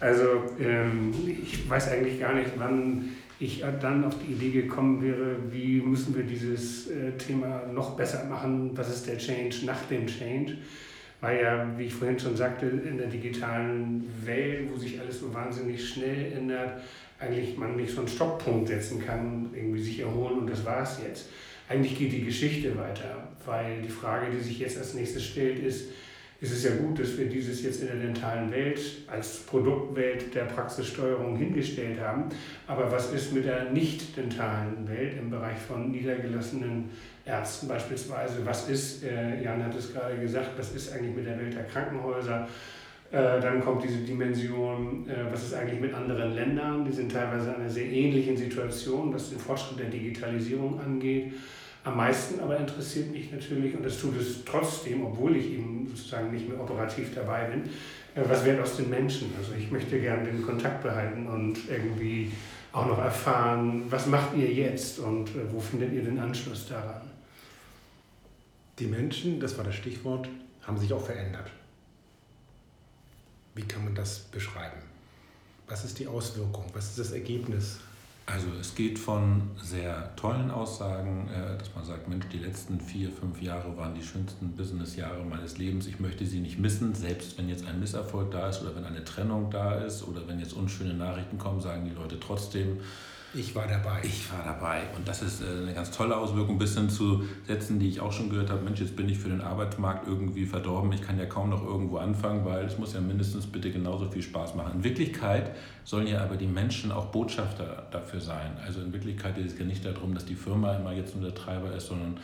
Also 0.00 0.24
ähm, 0.60 1.14
ich 1.26 1.68
weiß 1.68 1.92
eigentlich 1.92 2.20
gar 2.20 2.34
nicht, 2.34 2.50
wann 2.56 3.10
ich 3.38 3.64
dann 3.80 4.04
auf 4.04 4.14
die 4.18 4.32
Idee 4.32 4.50
gekommen 4.62 5.02
wäre, 5.02 5.36
wie 5.50 5.80
müssen 5.80 6.14
wir 6.14 6.24
dieses 6.24 6.90
äh, 6.90 7.12
Thema 7.12 7.62
noch 7.72 7.96
besser 7.96 8.24
machen, 8.24 8.72
was 8.74 8.90
ist 8.90 9.06
der 9.06 9.16
Change 9.16 9.64
nach 9.64 9.82
dem 9.86 10.06
Change, 10.06 10.58
weil 11.22 11.42
ja, 11.42 11.66
wie 11.78 11.84
ich 11.84 11.94
vorhin 11.94 12.18
schon 12.18 12.36
sagte, 12.36 12.66
in 12.66 12.98
der 12.98 13.06
digitalen 13.06 14.04
Welt, 14.24 14.68
wo 14.70 14.76
sich 14.76 15.00
alles 15.00 15.20
so 15.20 15.32
wahnsinnig 15.32 15.88
schnell 15.88 16.32
ändert, 16.36 16.82
eigentlich 17.18 17.56
man 17.56 17.76
nicht 17.76 17.92
so 17.92 18.00
einen 18.00 18.08
Stopppunkt 18.08 18.68
setzen 18.68 19.04
kann, 19.04 19.50
irgendwie 19.54 19.82
sich 19.82 20.00
erholen 20.00 20.40
und 20.40 20.50
das 20.50 20.64
war 20.64 20.82
es 20.82 21.00
jetzt. 21.06 21.28
Eigentlich 21.70 21.96
geht 21.96 22.12
die 22.12 22.24
Geschichte 22.24 22.76
weiter, 22.76 23.28
weil 23.46 23.80
die 23.80 23.88
Frage, 23.88 24.26
die 24.32 24.40
sich 24.40 24.58
jetzt 24.58 24.76
als 24.76 24.94
nächstes 24.94 25.24
stellt, 25.24 25.60
ist, 25.60 25.90
ist 26.40 26.52
es 26.52 26.64
ja 26.64 26.74
gut, 26.74 26.98
dass 26.98 27.16
wir 27.16 27.26
dieses 27.26 27.62
jetzt 27.62 27.82
in 27.82 27.86
der 27.86 27.96
dentalen 27.96 28.50
Welt 28.50 28.80
als 29.06 29.38
Produktwelt 29.46 30.34
der 30.34 30.46
Praxissteuerung 30.46 31.36
hingestellt 31.36 32.00
haben. 32.00 32.24
Aber 32.66 32.90
was 32.90 33.12
ist 33.12 33.32
mit 33.32 33.44
der 33.44 33.70
nicht-dentalen 33.70 34.88
Welt 34.88 35.16
im 35.16 35.30
Bereich 35.30 35.58
von 35.58 35.92
niedergelassenen 35.92 36.90
Ärzten 37.24 37.68
beispielsweise? 37.68 38.44
Was 38.44 38.68
ist, 38.68 39.04
äh, 39.04 39.40
Jan 39.40 39.62
hat 39.62 39.76
es 39.76 39.92
gerade 39.92 40.18
gesagt, 40.18 40.50
was 40.58 40.72
ist 40.72 40.92
eigentlich 40.92 41.14
mit 41.14 41.26
der 41.26 41.38
Welt 41.38 41.54
der 41.54 41.66
Krankenhäuser? 41.66 42.48
Äh, 43.12 43.40
dann 43.40 43.60
kommt 43.60 43.84
diese 43.84 43.98
Dimension, 43.98 45.08
äh, 45.08 45.32
was 45.32 45.44
ist 45.44 45.54
eigentlich 45.54 45.80
mit 45.80 45.94
anderen 45.94 46.34
Ländern? 46.34 46.84
Die 46.84 46.92
sind 46.92 47.12
teilweise 47.12 47.50
in 47.50 47.60
einer 47.60 47.70
sehr 47.70 47.86
ähnlichen 47.86 48.36
Situation, 48.36 49.14
was 49.14 49.30
den 49.30 49.38
Fortschritt 49.38 49.78
der 49.78 49.90
Digitalisierung 49.90 50.80
angeht. 50.80 51.32
Am 51.82 51.96
meisten 51.96 52.40
aber 52.40 52.58
interessiert 52.58 53.10
mich 53.10 53.32
natürlich, 53.32 53.74
und 53.74 53.84
das 53.84 53.98
tut 53.98 54.18
es 54.20 54.44
trotzdem, 54.44 55.04
obwohl 55.04 55.36
ich 55.36 55.52
eben 55.52 55.86
sozusagen 55.88 56.30
nicht 56.30 56.48
mehr 56.48 56.60
operativ 56.60 57.14
dabei 57.14 57.44
bin, 57.46 57.62
äh, 58.14 58.28
was 58.28 58.44
wird 58.44 58.60
aus 58.60 58.76
den 58.76 58.90
Menschen? 58.90 59.32
Also 59.38 59.52
ich 59.54 59.70
möchte 59.70 59.98
gerne 59.98 60.24
den 60.24 60.44
Kontakt 60.44 60.82
behalten 60.82 61.26
und 61.26 61.56
irgendwie 61.68 62.32
auch 62.72 62.86
noch 62.86 62.98
erfahren, 62.98 63.84
was 63.90 64.06
macht 64.06 64.36
ihr 64.36 64.52
jetzt 64.52 64.98
und 64.98 65.30
äh, 65.30 65.52
wo 65.52 65.58
findet 65.58 65.92
ihr 65.92 66.02
den 66.02 66.18
Anschluss 66.18 66.68
daran? 66.68 67.02
Die 68.78 68.86
Menschen, 68.86 69.40
das 69.40 69.56
war 69.56 69.64
das 69.64 69.74
Stichwort, 69.74 70.28
haben 70.62 70.78
sich 70.78 70.92
auch 70.92 71.04
verändert. 71.04 71.50
Wie 73.54 73.62
kann 73.62 73.84
man 73.84 73.94
das 73.94 74.20
beschreiben? 74.20 74.80
Was 75.66 75.84
ist 75.84 75.98
die 75.98 76.06
Auswirkung? 76.06 76.64
Was 76.72 76.90
ist 76.90 76.98
das 76.98 77.12
Ergebnis 77.12 77.80
also 78.26 78.46
es 78.60 78.74
geht 78.74 78.98
von 78.98 79.42
sehr 79.60 80.14
tollen 80.16 80.50
Aussagen, 80.50 81.28
äh, 81.28 81.58
dass 81.58 81.74
man 81.74 81.84
sagt, 81.84 82.08
Mensch, 82.08 82.26
die 82.32 82.38
letzten 82.38 82.80
vier, 82.80 83.10
fünf 83.10 83.42
Jahre 83.42 83.76
waren 83.76 83.94
die 83.94 84.02
schönsten 84.02 84.52
Business-Jahre 84.52 85.24
meines 85.24 85.58
Lebens. 85.58 85.86
Ich 85.86 85.98
möchte 85.98 86.24
sie 86.24 86.40
nicht 86.40 86.58
missen, 86.58 86.94
selbst 86.94 87.36
wenn 87.38 87.48
jetzt 87.48 87.66
ein 87.66 87.80
Misserfolg 87.80 88.30
da 88.30 88.48
ist 88.48 88.62
oder 88.62 88.76
wenn 88.76 88.84
eine 88.84 89.04
Trennung 89.04 89.50
da 89.50 89.74
ist 89.74 90.06
oder 90.06 90.26
wenn 90.28 90.38
jetzt 90.38 90.52
unschöne 90.52 90.94
Nachrichten 90.94 91.38
kommen, 91.38 91.60
sagen 91.60 91.84
die 91.84 91.94
Leute 91.94 92.20
trotzdem, 92.20 92.80
ich 93.34 93.54
war 93.54 93.66
dabei. 93.66 94.00
Ich 94.02 94.30
war 94.32 94.44
dabei. 94.44 94.82
Und 94.96 95.06
das 95.06 95.22
ist 95.22 95.42
äh, 95.42 95.62
eine 95.62 95.72
ganz 95.72 95.90
tolle 95.90 96.16
Auswirkung, 96.16 96.58
bis 96.58 96.74
hin 96.74 96.90
zu 96.90 97.22
Sätzen, 97.46 97.78
die 97.78 97.88
ich 97.88 98.00
auch 98.00 98.12
schon 98.12 98.30
gehört 98.30 98.50
habe. 98.50 98.62
Mensch, 98.62 98.80
jetzt 98.80 98.96
bin 98.96 99.08
ich 99.08 99.18
für 99.18 99.28
den 99.28 99.40
Arbeitsmarkt 99.40 100.06
irgendwie 100.06 100.46
verdorben. 100.46 100.92
Ich 100.92 101.02
kann 101.02 101.18
ja 101.18 101.26
kaum 101.26 101.50
noch 101.50 101.64
irgendwo 101.64 101.98
anfangen, 101.98 102.44
weil 102.44 102.64
es 102.64 102.78
muss 102.78 102.94
ja 102.94 103.00
mindestens 103.00 103.46
bitte 103.46 103.70
genauso 103.70 104.10
viel 104.10 104.22
Spaß 104.22 104.54
machen. 104.54 104.72
In 104.76 104.84
Wirklichkeit 104.84 105.54
sollen 105.84 106.06
ja 106.06 106.22
aber 106.22 106.36
die 106.36 106.46
Menschen 106.46 106.90
auch 106.90 107.06
Botschafter 107.06 107.86
dafür 107.90 108.20
sein. 108.20 108.56
Also 108.64 108.80
in 108.80 108.92
Wirklichkeit 108.92 109.36
geht 109.36 109.46
es 109.46 109.58
ja 109.58 109.64
nicht 109.64 109.84
darum, 109.84 110.14
dass 110.14 110.24
die 110.24 110.34
Firma 110.34 110.74
immer 110.76 110.92
jetzt 110.92 111.14
nur 111.14 111.24
der 111.24 111.34
Treiber 111.34 111.72
ist, 111.72 111.86
sondern 111.86 112.16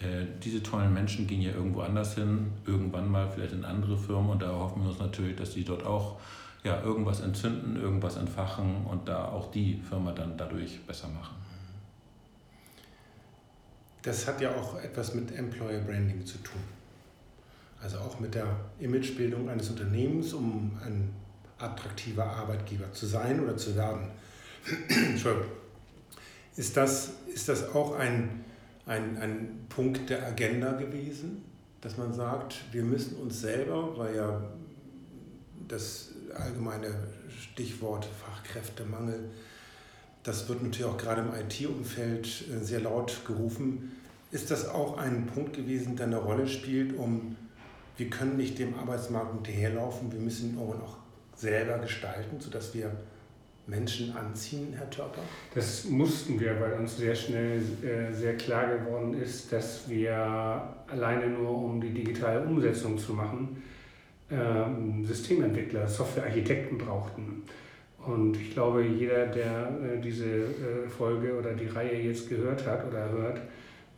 äh, 0.00 0.26
diese 0.42 0.62
tollen 0.62 0.92
Menschen 0.92 1.26
gehen 1.26 1.42
ja 1.42 1.52
irgendwo 1.52 1.80
anders 1.80 2.14
hin, 2.14 2.52
irgendwann 2.66 3.10
mal 3.10 3.28
vielleicht 3.28 3.52
in 3.52 3.64
andere 3.64 3.96
Firmen. 3.96 4.30
Und 4.30 4.42
da 4.42 4.50
hoffen 4.52 4.82
wir 4.82 4.90
uns 4.90 4.98
natürlich, 4.98 5.36
dass 5.36 5.52
sie 5.52 5.64
dort 5.64 5.84
auch 5.84 6.18
ja, 6.62 6.82
irgendwas 6.82 7.20
entzünden, 7.20 7.76
irgendwas 7.76 8.16
entfachen 8.16 8.84
und 8.86 9.08
da 9.08 9.26
auch 9.26 9.50
die 9.50 9.80
Firma 9.88 10.12
dann 10.12 10.36
dadurch 10.36 10.80
besser 10.86 11.08
machen. 11.08 11.36
Das 14.02 14.26
hat 14.26 14.40
ja 14.40 14.54
auch 14.54 14.80
etwas 14.82 15.14
mit 15.14 15.36
Employer 15.36 15.80
Branding 15.80 16.24
zu 16.24 16.38
tun. 16.38 16.60
Also 17.82 17.98
auch 17.98 18.20
mit 18.20 18.34
der 18.34 18.46
Imagebildung 18.78 19.48
eines 19.48 19.70
Unternehmens, 19.70 20.32
um 20.32 20.78
ein 20.84 21.10
attraktiver 21.58 22.24
Arbeitgeber 22.24 22.92
zu 22.92 23.06
sein 23.06 23.40
oder 23.40 23.56
zu 23.56 23.74
werden. 23.76 24.08
Ist 26.56 26.76
das, 26.76 27.12
ist 27.32 27.48
das 27.48 27.74
auch 27.74 27.96
ein, 27.96 28.44
ein, 28.84 29.16
ein 29.16 29.66
Punkt 29.68 30.10
der 30.10 30.26
Agenda 30.26 30.72
gewesen, 30.72 31.42
dass 31.80 31.96
man 31.96 32.12
sagt, 32.12 32.56
wir 32.72 32.82
müssen 32.82 33.16
uns 33.16 33.40
selber, 33.40 33.96
weil 33.96 34.16
ja 34.16 34.42
das 35.68 36.10
allgemeine 36.34 36.94
Stichwort 37.28 38.06
Fachkräftemangel. 38.06 39.30
Das 40.22 40.48
wird 40.48 40.62
natürlich 40.62 40.84
auch 40.84 40.98
gerade 40.98 41.22
im 41.22 41.28
IT-Umfeld 41.34 42.26
äh, 42.26 42.64
sehr 42.64 42.80
laut 42.80 43.24
gerufen. 43.26 43.92
Ist 44.32 44.50
das 44.50 44.68
auch 44.68 44.98
ein 44.98 45.26
Punkt 45.26 45.56
gewesen, 45.56 45.96
der 45.96 46.06
eine 46.06 46.18
Rolle 46.18 46.46
spielt, 46.46 46.96
um 46.96 47.36
wir 47.96 48.08
können 48.08 48.36
nicht 48.36 48.58
dem 48.58 48.74
Arbeitsmarkt 48.78 49.34
hinterherlaufen, 49.34 50.10
wir 50.10 50.20
müssen 50.20 50.54
ihn 50.54 50.58
auch 50.58 50.96
selber 51.36 51.78
gestalten, 51.78 52.40
sodass 52.40 52.72
wir 52.74 52.90
Menschen 53.66 54.16
anziehen, 54.16 54.72
Herr 54.76 54.88
Törper? 54.88 55.20
Das 55.54 55.84
mussten 55.84 56.38
wir, 56.40 56.60
weil 56.60 56.74
uns 56.74 56.96
sehr 56.96 57.14
schnell 57.14 57.62
äh, 57.82 58.12
sehr 58.12 58.36
klar 58.36 58.76
geworden 58.76 59.14
ist, 59.14 59.52
dass 59.52 59.88
wir 59.88 60.14
alleine 60.88 61.28
nur 61.28 61.50
um 61.50 61.80
die 61.80 61.92
digitale 61.92 62.42
Umsetzung 62.42 62.98
zu 62.98 63.14
machen, 63.14 63.62
Systementwickler, 65.04 65.88
Softwarearchitekten 65.88 66.78
brauchten. 66.78 67.42
Und 68.06 68.36
ich 68.36 68.52
glaube, 68.52 68.82
jeder, 68.82 69.26
der 69.26 69.68
äh, 69.82 70.00
diese 70.00 70.24
äh, 70.24 70.88
Folge 70.88 71.36
oder 71.38 71.52
die 71.52 71.66
Reihe 71.66 72.00
jetzt 72.00 72.28
gehört 72.28 72.66
hat 72.66 72.86
oder 72.86 73.10
hört, 73.10 73.40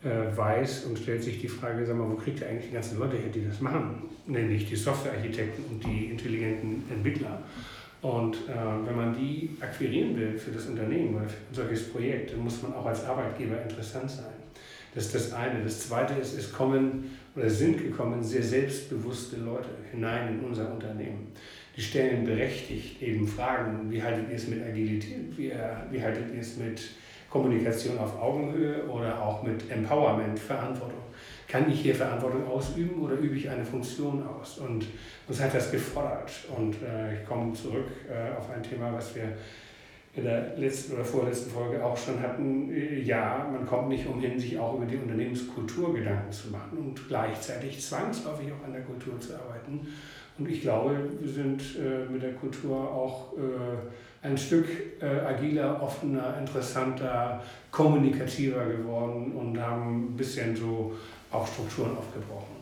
äh, 0.02 0.36
weiß 0.36 0.86
und 0.86 0.98
stellt 0.98 1.22
sich 1.22 1.40
die 1.40 1.48
Frage, 1.48 1.86
sag 1.86 1.96
mal, 1.96 2.10
wo 2.10 2.16
kriegt 2.16 2.40
ihr 2.40 2.48
eigentlich 2.48 2.68
die 2.68 2.74
ganzen 2.74 2.98
Leute 2.98 3.16
her, 3.16 3.30
die 3.32 3.46
das 3.46 3.60
machen? 3.60 4.02
Nämlich 4.26 4.68
die 4.68 4.74
Softwarearchitekten 4.76 5.64
und 5.66 5.84
die 5.84 6.06
intelligenten 6.06 6.82
Entwickler. 6.92 7.42
Und 8.00 8.34
äh, 8.34 8.86
wenn 8.86 8.96
man 8.96 9.14
die 9.14 9.50
akquirieren 9.60 10.16
will 10.16 10.36
für 10.36 10.50
das 10.50 10.66
Unternehmen 10.66 11.14
oder 11.14 11.28
für 11.28 11.36
ein 11.36 11.54
solches 11.54 11.88
Projekt, 11.88 12.32
dann 12.32 12.40
muss 12.40 12.60
man 12.60 12.74
auch 12.74 12.86
als 12.86 13.04
Arbeitgeber 13.04 13.62
interessant 13.62 14.10
sein. 14.10 14.32
Das 14.92 15.06
ist 15.06 15.14
das 15.14 15.32
eine. 15.32 15.62
Das 15.62 15.88
zweite 15.88 16.14
ist, 16.14 16.36
es 16.36 16.52
kommen 16.52 17.16
oder 17.34 17.48
sind 17.48 17.78
gekommen 17.78 18.22
sehr 18.22 18.42
selbstbewusste 18.42 19.36
Leute 19.36 19.70
hinein 19.90 20.38
in 20.38 20.44
unser 20.44 20.72
Unternehmen. 20.72 21.32
Die 21.76 21.80
stellen 21.80 22.24
berechtigt 22.24 23.00
eben 23.00 23.26
Fragen, 23.26 23.90
wie 23.90 24.02
haltet 24.02 24.28
ihr 24.28 24.36
es 24.36 24.48
mit 24.48 24.62
Agilität, 24.62 25.36
wie, 25.36 25.52
wie 25.90 26.02
haltet 26.02 26.34
ihr 26.34 26.40
es 26.40 26.58
mit 26.58 26.82
Kommunikation 27.30 27.96
auf 27.98 28.20
Augenhöhe 28.20 28.84
oder 28.84 29.22
auch 29.22 29.42
mit 29.42 29.70
Empowerment, 29.70 30.38
Verantwortung. 30.38 31.00
Kann 31.48 31.70
ich 31.70 31.80
hier 31.80 31.94
Verantwortung 31.94 32.46
ausüben 32.46 33.00
oder 33.00 33.14
übe 33.14 33.36
ich 33.36 33.48
eine 33.48 33.64
Funktion 33.64 34.22
aus? 34.26 34.58
Und 34.58 34.86
uns 35.26 35.40
hat 35.40 35.54
das 35.54 35.70
gefordert. 35.70 36.30
Und 36.54 36.74
äh, 36.82 37.14
ich 37.14 37.26
komme 37.26 37.54
zurück 37.54 37.86
äh, 38.08 38.36
auf 38.38 38.50
ein 38.50 38.62
Thema, 38.62 38.92
was 38.92 39.14
wir 39.14 39.32
in 40.14 40.24
der 40.24 40.56
letzten 40.58 40.94
oder 40.94 41.04
vorletzten 41.04 41.50
Folge 41.50 41.82
auch 41.82 41.96
schon 41.96 42.20
hatten, 42.20 42.70
äh, 42.70 43.00
ja, 43.00 43.48
man 43.50 43.66
kommt 43.66 43.88
nicht 43.88 44.06
umhin, 44.06 44.38
sich 44.38 44.58
auch 44.58 44.76
über 44.76 44.84
die 44.84 44.96
Unternehmenskultur 44.96 45.94
Gedanken 45.94 46.30
zu 46.30 46.50
machen 46.50 46.78
und 46.78 47.08
gleichzeitig 47.08 47.80
zwangsläufig 47.80 48.52
auch 48.52 48.64
an 48.64 48.72
der 48.72 48.82
Kultur 48.82 49.18
zu 49.18 49.34
arbeiten. 49.34 49.86
Und 50.38 50.50
ich 50.50 50.60
glaube, 50.60 50.96
wir 51.18 51.32
sind 51.32 51.62
äh, 51.78 52.10
mit 52.10 52.22
der 52.22 52.34
Kultur 52.34 52.76
auch 52.76 53.32
äh, 53.34 54.26
ein 54.26 54.38
Stück 54.38 54.66
agiler, 55.00 55.82
offener, 55.82 56.38
interessanter, 56.38 57.42
kommunikativer 57.72 58.66
geworden 58.66 59.32
und 59.32 59.60
haben 59.60 60.12
ein 60.12 60.16
bisschen 60.16 60.54
so 60.54 60.92
auch 61.32 61.44
Strukturen 61.44 61.96
aufgebrochen. 61.96 62.54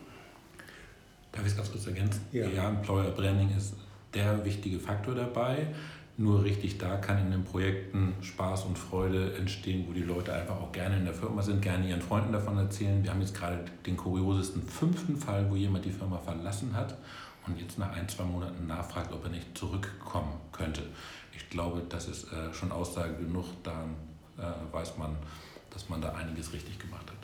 Darf 1.31 1.41
ich 1.41 1.51
es 1.51 1.55
ganz 1.55 1.71
kurz 1.71 1.85
ergänzen? 1.85 2.21
Ja. 2.31 2.47
ja, 2.47 2.69
Employer 2.69 3.11
Branding 3.11 3.55
ist 3.55 3.75
der 4.11 4.43
wichtige 4.43 4.79
Faktor 4.79 5.13
dabei. 5.13 5.67
Nur 6.21 6.43
richtig 6.43 6.77
da 6.77 6.97
kann 6.97 7.17
in 7.17 7.31
den 7.31 7.43
Projekten 7.43 8.13
Spaß 8.21 8.65
und 8.65 8.77
Freude 8.77 9.33
entstehen, 9.37 9.85
wo 9.87 9.91
die 9.91 10.03
Leute 10.03 10.31
einfach 10.31 10.61
auch 10.61 10.71
gerne 10.71 10.97
in 10.97 11.05
der 11.05 11.15
Firma 11.15 11.41
sind, 11.41 11.63
gerne 11.63 11.89
ihren 11.89 12.01
Freunden 12.01 12.31
davon 12.31 12.59
erzählen. 12.59 13.03
Wir 13.03 13.09
haben 13.09 13.21
jetzt 13.21 13.33
gerade 13.33 13.65
den 13.87 13.97
kuriosesten 13.97 14.61
fünften 14.61 15.17
Fall, 15.17 15.49
wo 15.49 15.55
jemand 15.55 15.83
die 15.83 15.89
Firma 15.89 16.19
verlassen 16.19 16.75
hat 16.75 16.95
und 17.47 17.59
jetzt 17.59 17.79
nach 17.79 17.91
ein, 17.93 18.07
zwei 18.07 18.25
Monaten 18.25 18.67
nachfragt, 18.67 19.11
ob 19.11 19.23
er 19.23 19.31
nicht 19.31 19.57
zurückkommen 19.57 20.33
könnte. 20.51 20.83
Ich 21.35 21.49
glaube, 21.49 21.81
das 21.89 22.07
ist 22.07 22.31
äh, 22.31 22.53
schon 22.53 22.71
Aussage 22.71 23.15
genug, 23.15 23.45
dann 23.63 23.95
äh, 24.37 24.43
weiß 24.71 24.99
man, 24.99 25.15
dass 25.71 25.89
man 25.89 26.03
da 26.03 26.13
einiges 26.13 26.53
richtig 26.53 26.77
gemacht 26.77 27.09
hat. 27.09 27.17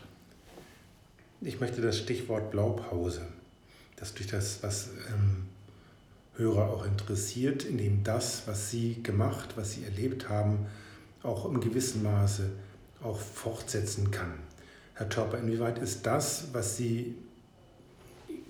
Ich 1.42 1.60
möchte 1.60 1.82
das 1.84 2.00
Stichwort 2.00 2.50
Blaupause, 2.50 3.28
das 3.96 4.16
durch 4.16 4.28
das, 4.28 4.64
was 4.64 4.90
ähm, 5.14 5.50
Hörer 6.38 6.70
auch 6.70 6.86
interessiert, 6.86 7.64
indem 7.64 8.04
das, 8.04 8.44
was 8.46 8.70
Sie 8.70 9.02
gemacht, 9.02 9.56
was 9.56 9.74
Sie 9.74 9.84
erlebt 9.84 10.30
haben, 10.30 10.68
auch 11.24 11.46
im 11.46 11.60
gewissen 11.60 12.04
Maße 12.04 12.50
auch 13.04 13.20
fortsetzen 13.20 14.12
kann. 14.12 14.34
Herr 14.94 15.10
Törper, 15.10 15.40
inwieweit 15.40 15.80
ist 15.80 16.06
das, 16.06 16.50
was 16.54 16.78
Sie 16.78 17.16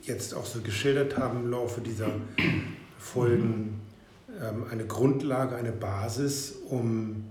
jetzt 0.03 0.33
auch 0.33 0.45
so 0.45 0.61
geschildert 0.61 1.17
haben 1.17 1.45
im 1.45 1.51
Laufe 1.51 1.81
dieser 1.81 2.11
Folgen, 2.97 3.81
ähm, 4.41 4.65
eine 4.69 4.85
Grundlage, 4.85 5.55
eine 5.55 5.71
Basis, 5.71 6.55
um 6.69 7.25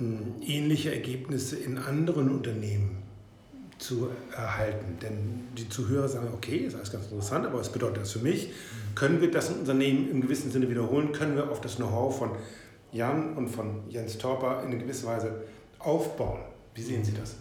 ähm, 0.00 0.34
ähnliche 0.44 0.92
Ergebnisse 0.92 1.56
in 1.56 1.78
anderen 1.78 2.30
Unternehmen 2.30 3.04
zu 3.78 4.08
erhalten. 4.34 4.98
Denn 5.02 5.44
die 5.56 5.68
Zuhörer 5.68 6.08
sagen, 6.08 6.28
okay, 6.32 6.58
ist 6.58 6.74
alles 6.74 6.92
ganz 6.92 7.06
interessant, 7.06 7.46
aber 7.46 7.58
was 7.58 7.70
bedeutet 7.70 8.02
das 8.02 8.12
für 8.12 8.20
mich? 8.20 8.50
Können 8.94 9.20
wir 9.20 9.30
das 9.30 9.50
Unternehmen 9.50 10.10
im 10.10 10.20
gewissen 10.20 10.50
Sinne 10.50 10.68
wiederholen? 10.68 11.12
Können 11.12 11.36
wir 11.36 11.50
auf 11.50 11.60
das 11.60 11.76
Know-how 11.76 12.16
von 12.16 12.30
Jan 12.92 13.36
und 13.36 13.48
von 13.48 13.82
Jens 13.88 14.18
Torper 14.18 14.62
in 14.64 14.78
gewisser 14.78 15.08
Weise 15.08 15.42
aufbauen? 15.78 16.40
Wie 16.74 16.82
sehen 16.82 17.04
Sie 17.04 17.12
das? 17.12 17.36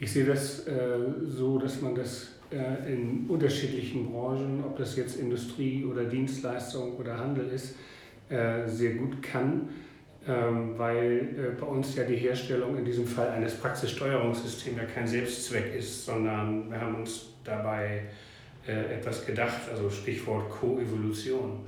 Ich 0.00 0.12
sehe 0.12 0.24
das 0.24 0.66
äh, 0.66 0.98
so, 1.26 1.58
dass 1.58 1.80
man 1.80 1.94
das 1.94 2.28
äh, 2.50 2.92
in 2.92 3.26
unterschiedlichen 3.28 4.10
Branchen, 4.10 4.62
ob 4.64 4.76
das 4.78 4.96
jetzt 4.96 5.16
Industrie 5.16 5.84
oder 5.84 6.04
Dienstleistung 6.04 6.96
oder 6.96 7.18
Handel 7.18 7.48
ist, 7.48 7.74
äh, 8.28 8.66
sehr 8.68 8.94
gut 8.94 9.22
kann, 9.22 9.68
weil 10.28 11.28
äh, 11.36 11.60
bei 11.60 11.66
uns 11.66 11.96
ja 11.96 12.04
die 12.04 12.16
Herstellung 12.16 12.76
in 12.76 12.84
diesem 12.84 13.06
Fall 13.06 13.30
eines 13.30 13.54
Praxissteuerungssystems 13.54 14.76
ja 14.76 14.84
kein 14.84 15.06
Selbstzweck 15.06 15.74
ist, 15.74 16.04
sondern 16.04 16.70
wir 16.70 16.80
haben 16.80 16.96
uns 16.96 17.30
dabei 17.44 18.02
etwas 18.66 19.24
gedacht, 19.24 19.62
also 19.72 19.88
Stichwort 19.88 20.50
Koevolution. 20.50 21.60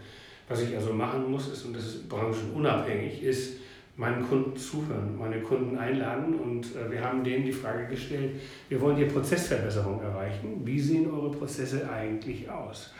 Was 0.50 0.60
ich 0.60 0.76
also 0.76 0.92
machen 0.92 1.30
muss, 1.30 1.50
ist, 1.50 1.64
und 1.64 1.74
das 1.74 1.86
ist 1.86 2.08
branchenunabhängig, 2.10 3.22
ist, 3.22 3.54
meinen 4.00 4.26
Kunden 4.26 4.56
zuhören, 4.56 5.18
meine 5.18 5.40
Kunden 5.40 5.76
einladen 5.76 6.34
und 6.34 6.64
äh, 6.74 6.90
wir 6.90 7.04
haben 7.04 7.22
denen 7.22 7.44
die 7.44 7.52
Frage 7.52 7.86
gestellt, 7.86 8.40
wir 8.70 8.80
wollen 8.80 8.96
hier 8.96 9.08
Prozessverbesserung 9.08 10.00
erreichen. 10.02 10.62
Wie 10.64 10.80
sehen 10.80 11.10
eure 11.10 11.30
Prozesse 11.30 11.88
eigentlich 11.90 12.48
aus? 12.48 12.94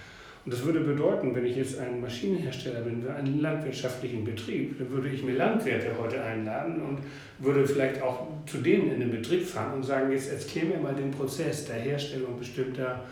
Und 0.51 0.57
das 0.57 0.65
würde 0.65 0.81
bedeuten, 0.81 1.33
wenn 1.33 1.47
ich 1.47 1.55
jetzt 1.55 1.79
ein 1.79 2.01
Maschinenhersteller 2.01 2.81
bin 2.81 3.09
einen 3.09 3.41
landwirtschaftlichen 3.41 4.25
Betrieb, 4.25 4.77
dann 4.81 4.91
würde 4.91 5.09
ich 5.09 5.23
mir 5.23 5.37
Landwirte 5.37 5.93
heute 5.97 6.21
einladen 6.21 6.83
und 6.83 6.99
würde 7.39 7.65
vielleicht 7.65 8.03
auch 8.03 8.27
zu 8.47 8.59
denen 8.59 8.91
in 8.91 8.99
den 8.99 9.13
Betrieb 9.13 9.47
fahren 9.47 9.75
und 9.75 9.85
sagen, 9.85 10.11
jetzt 10.11 10.33
erklär 10.33 10.65
mir 10.65 10.79
mal 10.79 10.93
den 10.93 11.13
Prozess 11.13 11.67
der 11.67 11.77
Herstellung 11.77 12.37
bestimmter 12.37 13.05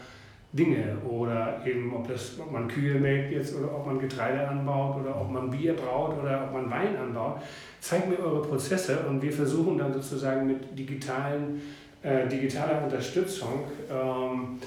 Dinge 0.53 0.97
oder 1.09 1.63
eben 1.65 1.95
ob, 1.95 2.09
das, 2.09 2.41
ob 2.41 2.51
man 2.51 2.67
Kühe 2.67 2.99
melkt 2.99 3.31
jetzt 3.31 3.55
oder 3.55 3.73
ob 3.73 3.87
man 3.87 4.01
Getreide 4.01 4.49
anbaut 4.49 5.01
oder 5.01 5.21
ob 5.21 5.31
man 5.31 5.49
Bier 5.49 5.75
braut 5.75 6.19
oder 6.21 6.43
ob 6.43 6.55
man 6.55 6.69
Wein 6.69 6.97
anbaut. 6.97 7.41
Zeigt 7.79 8.09
mir 8.09 8.19
eure 8.19 8.43
Prozesse 8.43 8.99
und 9.09 9.23
wir 9.23 9.33
versuchen 9.33 9.79
dann 9.79 9.93
sozusagen 9.93 10.49
mit 10.49 10.77
digitalen, 10.77 11.63
äh, 12.03 12.27
digitaler 12.27 12.83
Unterstützung 12.83 13.63
ähm, 13.89 14.59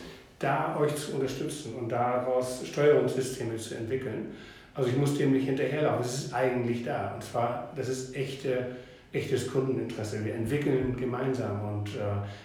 da 0.42 0.78
euch 0.80 0.96
zu 0.96 1.14
unterstützen 1.14 1.76
und 1.76 1.90
daraus 1.90 2.66
Steuerungssysteme 2.66 3.58
zu 3.58 3.76
entwickeln. 3.76 4.28
Also 4.74 4.90
ich 4.90 4.98
muss 4.98 5.18
dem 5.18 5.34
nicht 5.34 5.46
hinterherlaufen, 5.46 6.06
es 6.06 6.26
ist 6.26 6.34
eigentlich 6.34 6.84
da 6.84 7.14
und 7.14 7.24
zwar, 7.24 7.72
das 7.76 7.90
ist 7.90 8.16
echte 8.16 8.76
echtes 9.14 9.52
Kundeninteresse. 9.52 10.24
Wir 10.24 10.36
entwickeln 10.36 10.96
gemeinsam 10.96 11.62
und 11.62 11.90
äh, 11.90 12.00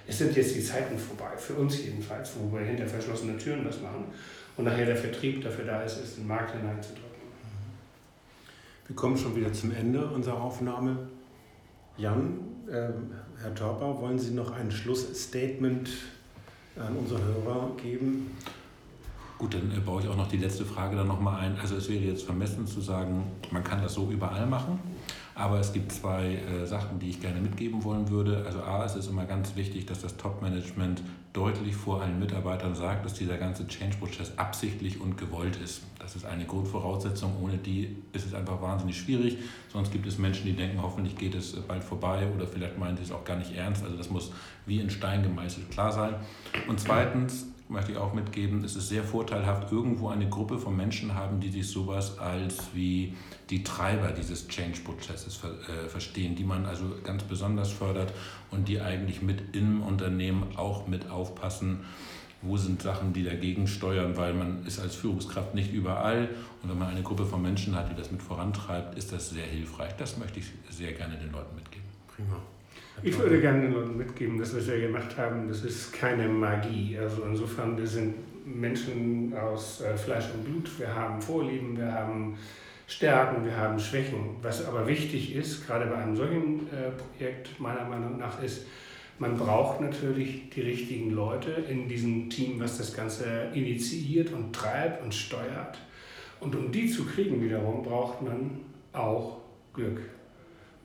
es 0.07 0.19
sind 0.19 0.35
jetzt 0.37 0.55
die 0.55 0.63
Zeiten 0.63 0.99
vorbei, 0.99 1.37
für 1.37 1.55
uns 1.55 1.85
jedenfalls, 1.85 2.33
wo 2.37 2.57
wir 2.57 2.65
hinter 2.65 2.87
verschlossenen 2.87 3.39
Türen 3.39 3.65
das 3.65 3.81
machen 3.81 4.07
und 4.57 4.65
nachher 4.65 4.87
der 4.87 4.97
Vertrieb 4.97 5.43
dafür 5.43 5.65
da 5.65 5.83
ist, 5.83 6.03
ist 6.03 6.19
den 6.19 6.27
Markt 6.27 6.53
hineinzudrücken. 6.53 7.07
Wir 8.87 8.97
kommen 8.97 9.17
schon 9.17 9.37
wieder 9.37 9.53
zum 9.53 9.73
Ende 9.73 10.07
unserer 10.07 10.41
Aufnahme. 10.41 10.99
Jan, 11.99 12.39
äh, 12.69 12.89
Herr 13.41 13.55
Torper, 13.55 14.01
wollen 14.01 14.19
Sie 14.19 14.33
noch 14.33 14.53
ein 14.53 14.71
Schlussstatement 14.71 15.89
an 16.79 16.97
unsere 16.97 17.23
Hörer 17.23 17.71
geben? 17.83 18.37
Gut, 19.39 19.55
dann 19.55 19.71
äh, 19.71 19.81
baue 19.81 20.03
ich 20.03 20.09
auch 20.09 20.17
noch 20.17 20.29
die 20.29 20.39
letzte 20.39 20.65
Frage 20.65 20.97
dann 20.97 21.09
nochmal 21.09 21.41
ein. 21.41 21.59
Also 21.61 21.77
es 21.77 21.89
wäre 21.89 22.03
jetzt 22.03 22.25
vermessen 22.25 22.67
zu 22.67 22.81
sagen, 22.81 23.25
man 23.51 23.63
kann 23.63 23.83
das 23.83 23.95
so 23.95 24.11
überall 24.11 24.47
machen. 24.47 24.79
Aber 25.39 25.61
es 25.61 25.75
gibt 25.75 25.93
zwei 25.93 26.37
äh, 26.37 26.65
Sachen, 26.65 26.99
die 26.99 27.11
ich 27.11 27.21
gerne 27.21 27.43
mitgeben 27.43 27.85
wollen 27.85 28.09
würde. 28.09 28.43
Also 28.47 28.63
A, 28.63 28.87
es 28.87 28.97
ist 28.97 29.11
immer 29.11 29.27
ganz 29.27 29.55
wichtig, 29.55 29.85
dass 29.85 30.01
das 30.01 30.17
Top-Management 30.17 31.03
deutlich 31.35 31.77
vor 31.77 32.01
allen 32.01 32.19
Mitarbeitern 32.19 32.75
sagt, 32.75 33.05
dass 33.05 33.13
dieser 33.13 33.37
ganze 33.37 33.67
Change-Prozess 33.67 34.39
absichtlich 34.39 34.99
und 34.99 35.19
gewollt 35.19 35.57
ist. 35.63 35.83
Das 35.99 36.17
ist 36.17 36.25
eine 36.25 36.47
Grundvoraussetzung. 36.47 37.35
Ohne 37.43 37.59
die 37.59 37.99
ist 38.15 38.25
es 38.25 38.33
einfach 38.33 38.63
wahnsinnig 38.63 38.99
schwierig. 38.99 39.37
Sonst 39.71 39.93
gibt 39.93 40.07
es 40.07 40.17
Menschen, 40.17 40.47
die 40.47 40.55
denken, 40.55 40.81
hoffentlich 40.81 41.19
geht 41.19 41.35
es 41.35 41.53
bald 41.53 41.85
vorbei 41.85 42.27
oder 42.35 42.47
vielleicht 42.47 42.79
meinen 42.79 42.97
sie 42.97 43.03
es 43.03 43.13
auch 43.13 43.25
gar 43.27 43.37
nicht 43.37 43.55
ernst. 43.55 43.85
Also 43.85 43.99
das 43.99 44.09
muss 44.09 44.33
wie 44.65 44.81
in 44.81 44.89
Stein 44.89 45.23
gemeißelt 45.23 45.71
klar 45.71 45.93
sein. 45.93 46.15
Und 46.67 46.81
zweitens, 46.81 47.45
möchte 47.69 47.93
ich 47.93 47.99
auch 47.99 48.15
mitgeben, 48.15 48.65
es 48.65 48.77
ist 48.77 48.89
sehr 48.89 49.03
vorteilhaft, 49.03 49.73
irgendwo 49.73 50.09
eine 50.09 50.29
Gruppe 50.29 50.59
von 50.59 50.77
Menschen 50.77 51.15
haben, 51.15 51.41
die 51.41 51.51
sich 51.51 51.69
sowas 51.69 52.19
als 52.19 52.69
wie 52.75 53.15
die 53.51 53.65
Treiber 53.65 54.13
dieses 54.13 54.47
Change-Prozesses 54.49 55.41
äh, 55.43 55.89
verstehen, 55.89 56.37
die 56.37 56.45
man 56.45 56.67
also 56.67 56.85
ganz 57.03 57.25
besonders 57.25 57.73
fördert 57.73 58.13
und 58.51 58.69
die 58.69 58.81
eigentlich 58.81 59.23
mit 59.23 59.57
im 59.57 59.83
Unternehmen 59.83 60.57
auch 60.57 60.87
mit 60.87 61.11
aufpassen, 61.11 61.81
wo 62.43 62.57
sind 62.57 62.83
Sachen, 62.83 63.13
die 63.13 63.25
dagegen 63.25 63.67
steuern, 63.67 64.17
weil 64.17 64.35
man 64.35 64.65
ist 64.67 64.79
als 64.79 64.95
Führungskraft 64.95 65.55
nicht 65.55 65.73
überall 65.73 66.29
und 66.63 66.71
wenn 66.71 66.79
man 66.79 66.89
eine 66.89 67.03
Gruppe 67.03 67.27
von 67.27 67.43
Menschen 67.43 67.75
hat, 67.75 67.91
die 67.91 67.97
das 67.97 68.13
mit 68.13 68.23
vorantreibt, 68.23 68.97
ist 68.97 69.13
das 69.13 69.31
sehr 69.31 69.47
hilfreich. 69.47 69.95
Das 69.97 70.19
möchte 70.19 70.39
ich 70.39 70.47
sehr 70.71 70.93
gerne 70.93 71.17
den 71.17 71.33
Leuten 71.33 71.55
mitgeben. 71.57 71.87
Prima. 72.15 72.41
Ich 73.03 73.19
würde 73.19 73.41
gerne 73.41 73.63
den 73.63 73.75
Leuten 73.75 73.97
mitgeben, 73.97 74.39
dass 74.39 74.55
wir 74.55 74.81
gemacht 74.81 75.17
haben, 75.19 75.49
das 75.49 75.63
ist 75.65 75.93
keine 75.93 76.29
Magie. 76.29 76.97
Also 76.99 77.25
insofern, 77.25 77.77
wir 77.77 77.87
sind 77.87 78.15
Menschen 78.47 79.35
aus 79.37 79.83
äh, 79.83 79.97
Fleisch 79.97 80.27
und 80.35 80.45
Blut. 80.45 80.79
Wir 80.79 80.95
haben 80.95 81.21
Vorlieben, 81.21 81.77
wir 81.77 81.93
haben 81.93 82.39
Stärken, 82.87 83.45
wir 83.45 83.57
haben 83.57 83.79
Schwächen. 83.79 84.37
Was 84.41 84.65
aber 84.65 84.87
wichtig 84.87 85.35
ist, 85.35 85.67
gerade 85.67 85.87
bei 85.87 85.97
einem 85.97 86.17
solchen 86.17 86.61
äh, 86.69 86.91
Projekt 86.91 87.61
meiner 87.61 87.85
Meinung 87.85 88.17
nach, 88.17 88.43
ist, 88.43 88.67
man 89.19 89.37
braucht 89.37 89.81
natürlich 89.81 90.51
die 90.51 90.61
richtigen 90.63 91.11
Leute 91.11 91.51
in 91.51 91.89
diesem 91.89 92.31
Team, 92.31 92.61
was 92.61 92.79
das 92.79 92.95
Ganze 92.95 93.51
initiiert 93.55 94.33
und 94.33 94.55
treibt 94.55 95.03
und 95.03 95.15
steuert. 95.15 95.79
Und 96.41 96.55
um 96.55 96.71
die 96.71 96.89
zu 96.89 97.05
kriegen 97.05 97.43
wiederum, 97.43 97.83
braucht 97.83 98.23
man 98.23 98.61
auch 98.93 99.41
Glück. 99.73 100.01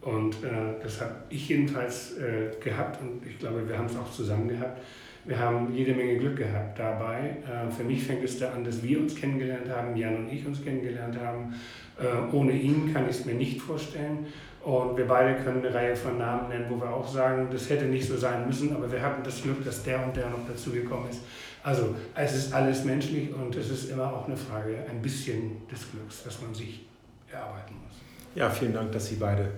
Und 0.01 0.43
äh, 0.43 0.81
das 0.81 0.99
habe 0.99 1.13
ich 1.29 1.49
jedenfalls 1.49 2.17
äh, 2.17 2.49
gehabt 2.59 3.01
und 3.01 3.21
ich 3.25 3.37
glaube, 3.37 3.67
wir 3.67 3.77
haben 3.77 3.85
es 3.85 3.95
auch 3.95 4.11
zusammen 4.11 4.47
gehabt. 4.47 4.81
Wir 5.25 5.37
haben 5.37 5.71
jede 5.75 5.93
Menge 5.93 6.17
Glück 6.17 6.37
gehabt 6.37 6.79
dabei. 6.79 7.37
Äh, 7.45 7.69
für 7.69 7.83
mich 7.83 8.03
fängt 8.03 8.23
es 8.23 8.39
da 8.39 8.51
an, 8.51 8.63
dass 8.63 8.81
wir 8.81 8.99
uns 8.99 9.15
kennengelernt 9.15 9.69
haben, 9.69 9.95
Jan 9.95 10.15
und 10.15 10.33
ich 10.33 10.45
uns 10.45 10.63
kennengelernt 10.63 11.15
haben. 11.19 11.53
Äh, 11.99 12.35
ohne 12.35 12.53
ihn 12.53 12.91
kann 12.91 13.03
ich 13.03 13.17
es 13.17 13.25
mir 13.25 13.35
nicht 13.35 13.61
vorstellen. 13.61 14.25
Und 14.63 14.97
wir 14.97 15.07
beide 15.07 15.41
können 15.43 15.63
eine 15.63 15.73
Reihe 15.73 15.95
von 15.95 16.17
Namen 16.17 16.49
nennen, 16.49 16.65
wo 16.69 16.77
wir 16.77 16.89
auch 16.89 17.07
sagen, 17.07 17.47
das 17.51 17.69
hätte 17.69 17.85
nicht 17.85 18.07
so 18.07 18.17
sein 18.17 18.45
müssen, 18.47 18.75
aber 18.75 18.91
wir 18.91 19.01
hatten 19.01 19.23
das 19.23 19.41
Glück, 19.41 19.63
dass 19.63 19.83
der 19.83 20.03
und 20.03 20.15
der 20.15 20.29
noch 20.29 20.47
dazugekommen 20.47 21.09
ist. 21.09 21.21
Also 21.63 21.95
es 22.15 22.35
ist 22.35 22.53
alles 22.53 22.83
menschlich 22.85 23.33
und 23.33 23.55
es 23.55 23.69
ist 23.69 23.91
immer 23.91 24.11
auch 24.11 24.27
eine 24.27 24.37
Frage 24.37 24.77
ein 24.89 25.01
bisschen 25.01 25.67
des 25.71 25.91
Glücks, 25.91 26.23
das 26.23 26.41
man 26.41 26.53
sich 26.53 26.85
erarbeiten 27.31 27.75
muss. 27.83 28.01
Ja, 28.35 28.49
vielen 28.49 28.73
Dank, 28.73 28.91
dass 28.91 29.07
Sie 29.07 29.15
beide 29.15 29.49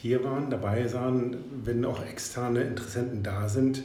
hier 0.00 0.24
waren, 0.24 0.48
dabei 0.48 0.86
sahen, 0.88 1.36
wenn 1.62 1.84
auch 1.84 2.02
externe 2.04 2.62
Interessenten 2.62 3.22
da 3.22 3.48
sind, 3.48 3.82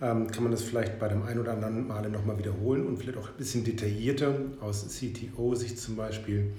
ähm, 0.00 0.30
kann 0.30 0.44
man 0.44 0.52
das 0.52 0.62
vielleicht 0.62 1.00
bei 1.00 1.08
dem 1.08 1.22
einen 1.24 1.40
oder 1.40 1.52
anderen 1.52 1.88
Male 1.88 2.10
nochmal 2.10 2.38
wiederholen 2.38 2.86
und 2.86 2.98
vielleicht 2.98 3.18
auch 3.18 3.28
ein 3.28 3.36
bisschen 3.38 3.64
detaillierter 3.64 4.34
aus 4.60 4.86
CTO-Sicht 4.88 5.78
zum 5.78 5.96
Beispiel. 5.96 6.52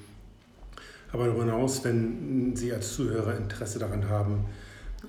Aber 1.13 1.27
darüber 1.27 1.45
hinaus, 1.45 1.83
wenn 1.85 2.55
Sie 2.55 2.73
als 2.73 2.93
Zuhörer 2.93 3.37
Interesse 3.37 3.79
daran 3.79 4.09
haben, 4.09 4.45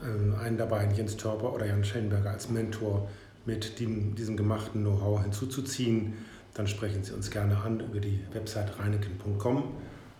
ähm, 0.04 0.34
einen 0.37 0.56
der 0.56 0.66
beiden, 0.66 0.94
Jens 0.94 1.16
Törper 1.16 1.52
oder 1.52 1.66
Jan 1.66 1.84
Schellenberger, 1.84 2.30
als 2.30 2.50
Mentor 2.50 3.08
mit 3.44 3.80
dem, 3.80 4.14
diesem 4.14 4.37
gemachten 4.37 4.82
Know-how 4.82 5.22
hinzuzuziehen, 5.22 6.14
dann 6.54 6.68
sprechen 6.68 7.02
Sie 7.02 7.12
uns 7.12 7.30
gerne 7.30 7.56
an 7.56 7.80
über 7.80 7.98
die 7.98 8.20
Website 8.32 8.78
reineken.com 8.78 9.64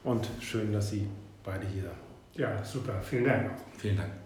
und 0.02 0.28
schön, 0.40 0.72
dass 0.72 0.90
Sie 0.90 1.06
beide 1.44 1.66
hier 1.66 1.82
sind. 1.82 2.03
Ja, 2.36 2.64
super. 2.64 3.00
Vielen 3.02 3.24
Dank. 3.24 3.50
Vielen 3.78 3.96
Dank. 3.96 4.23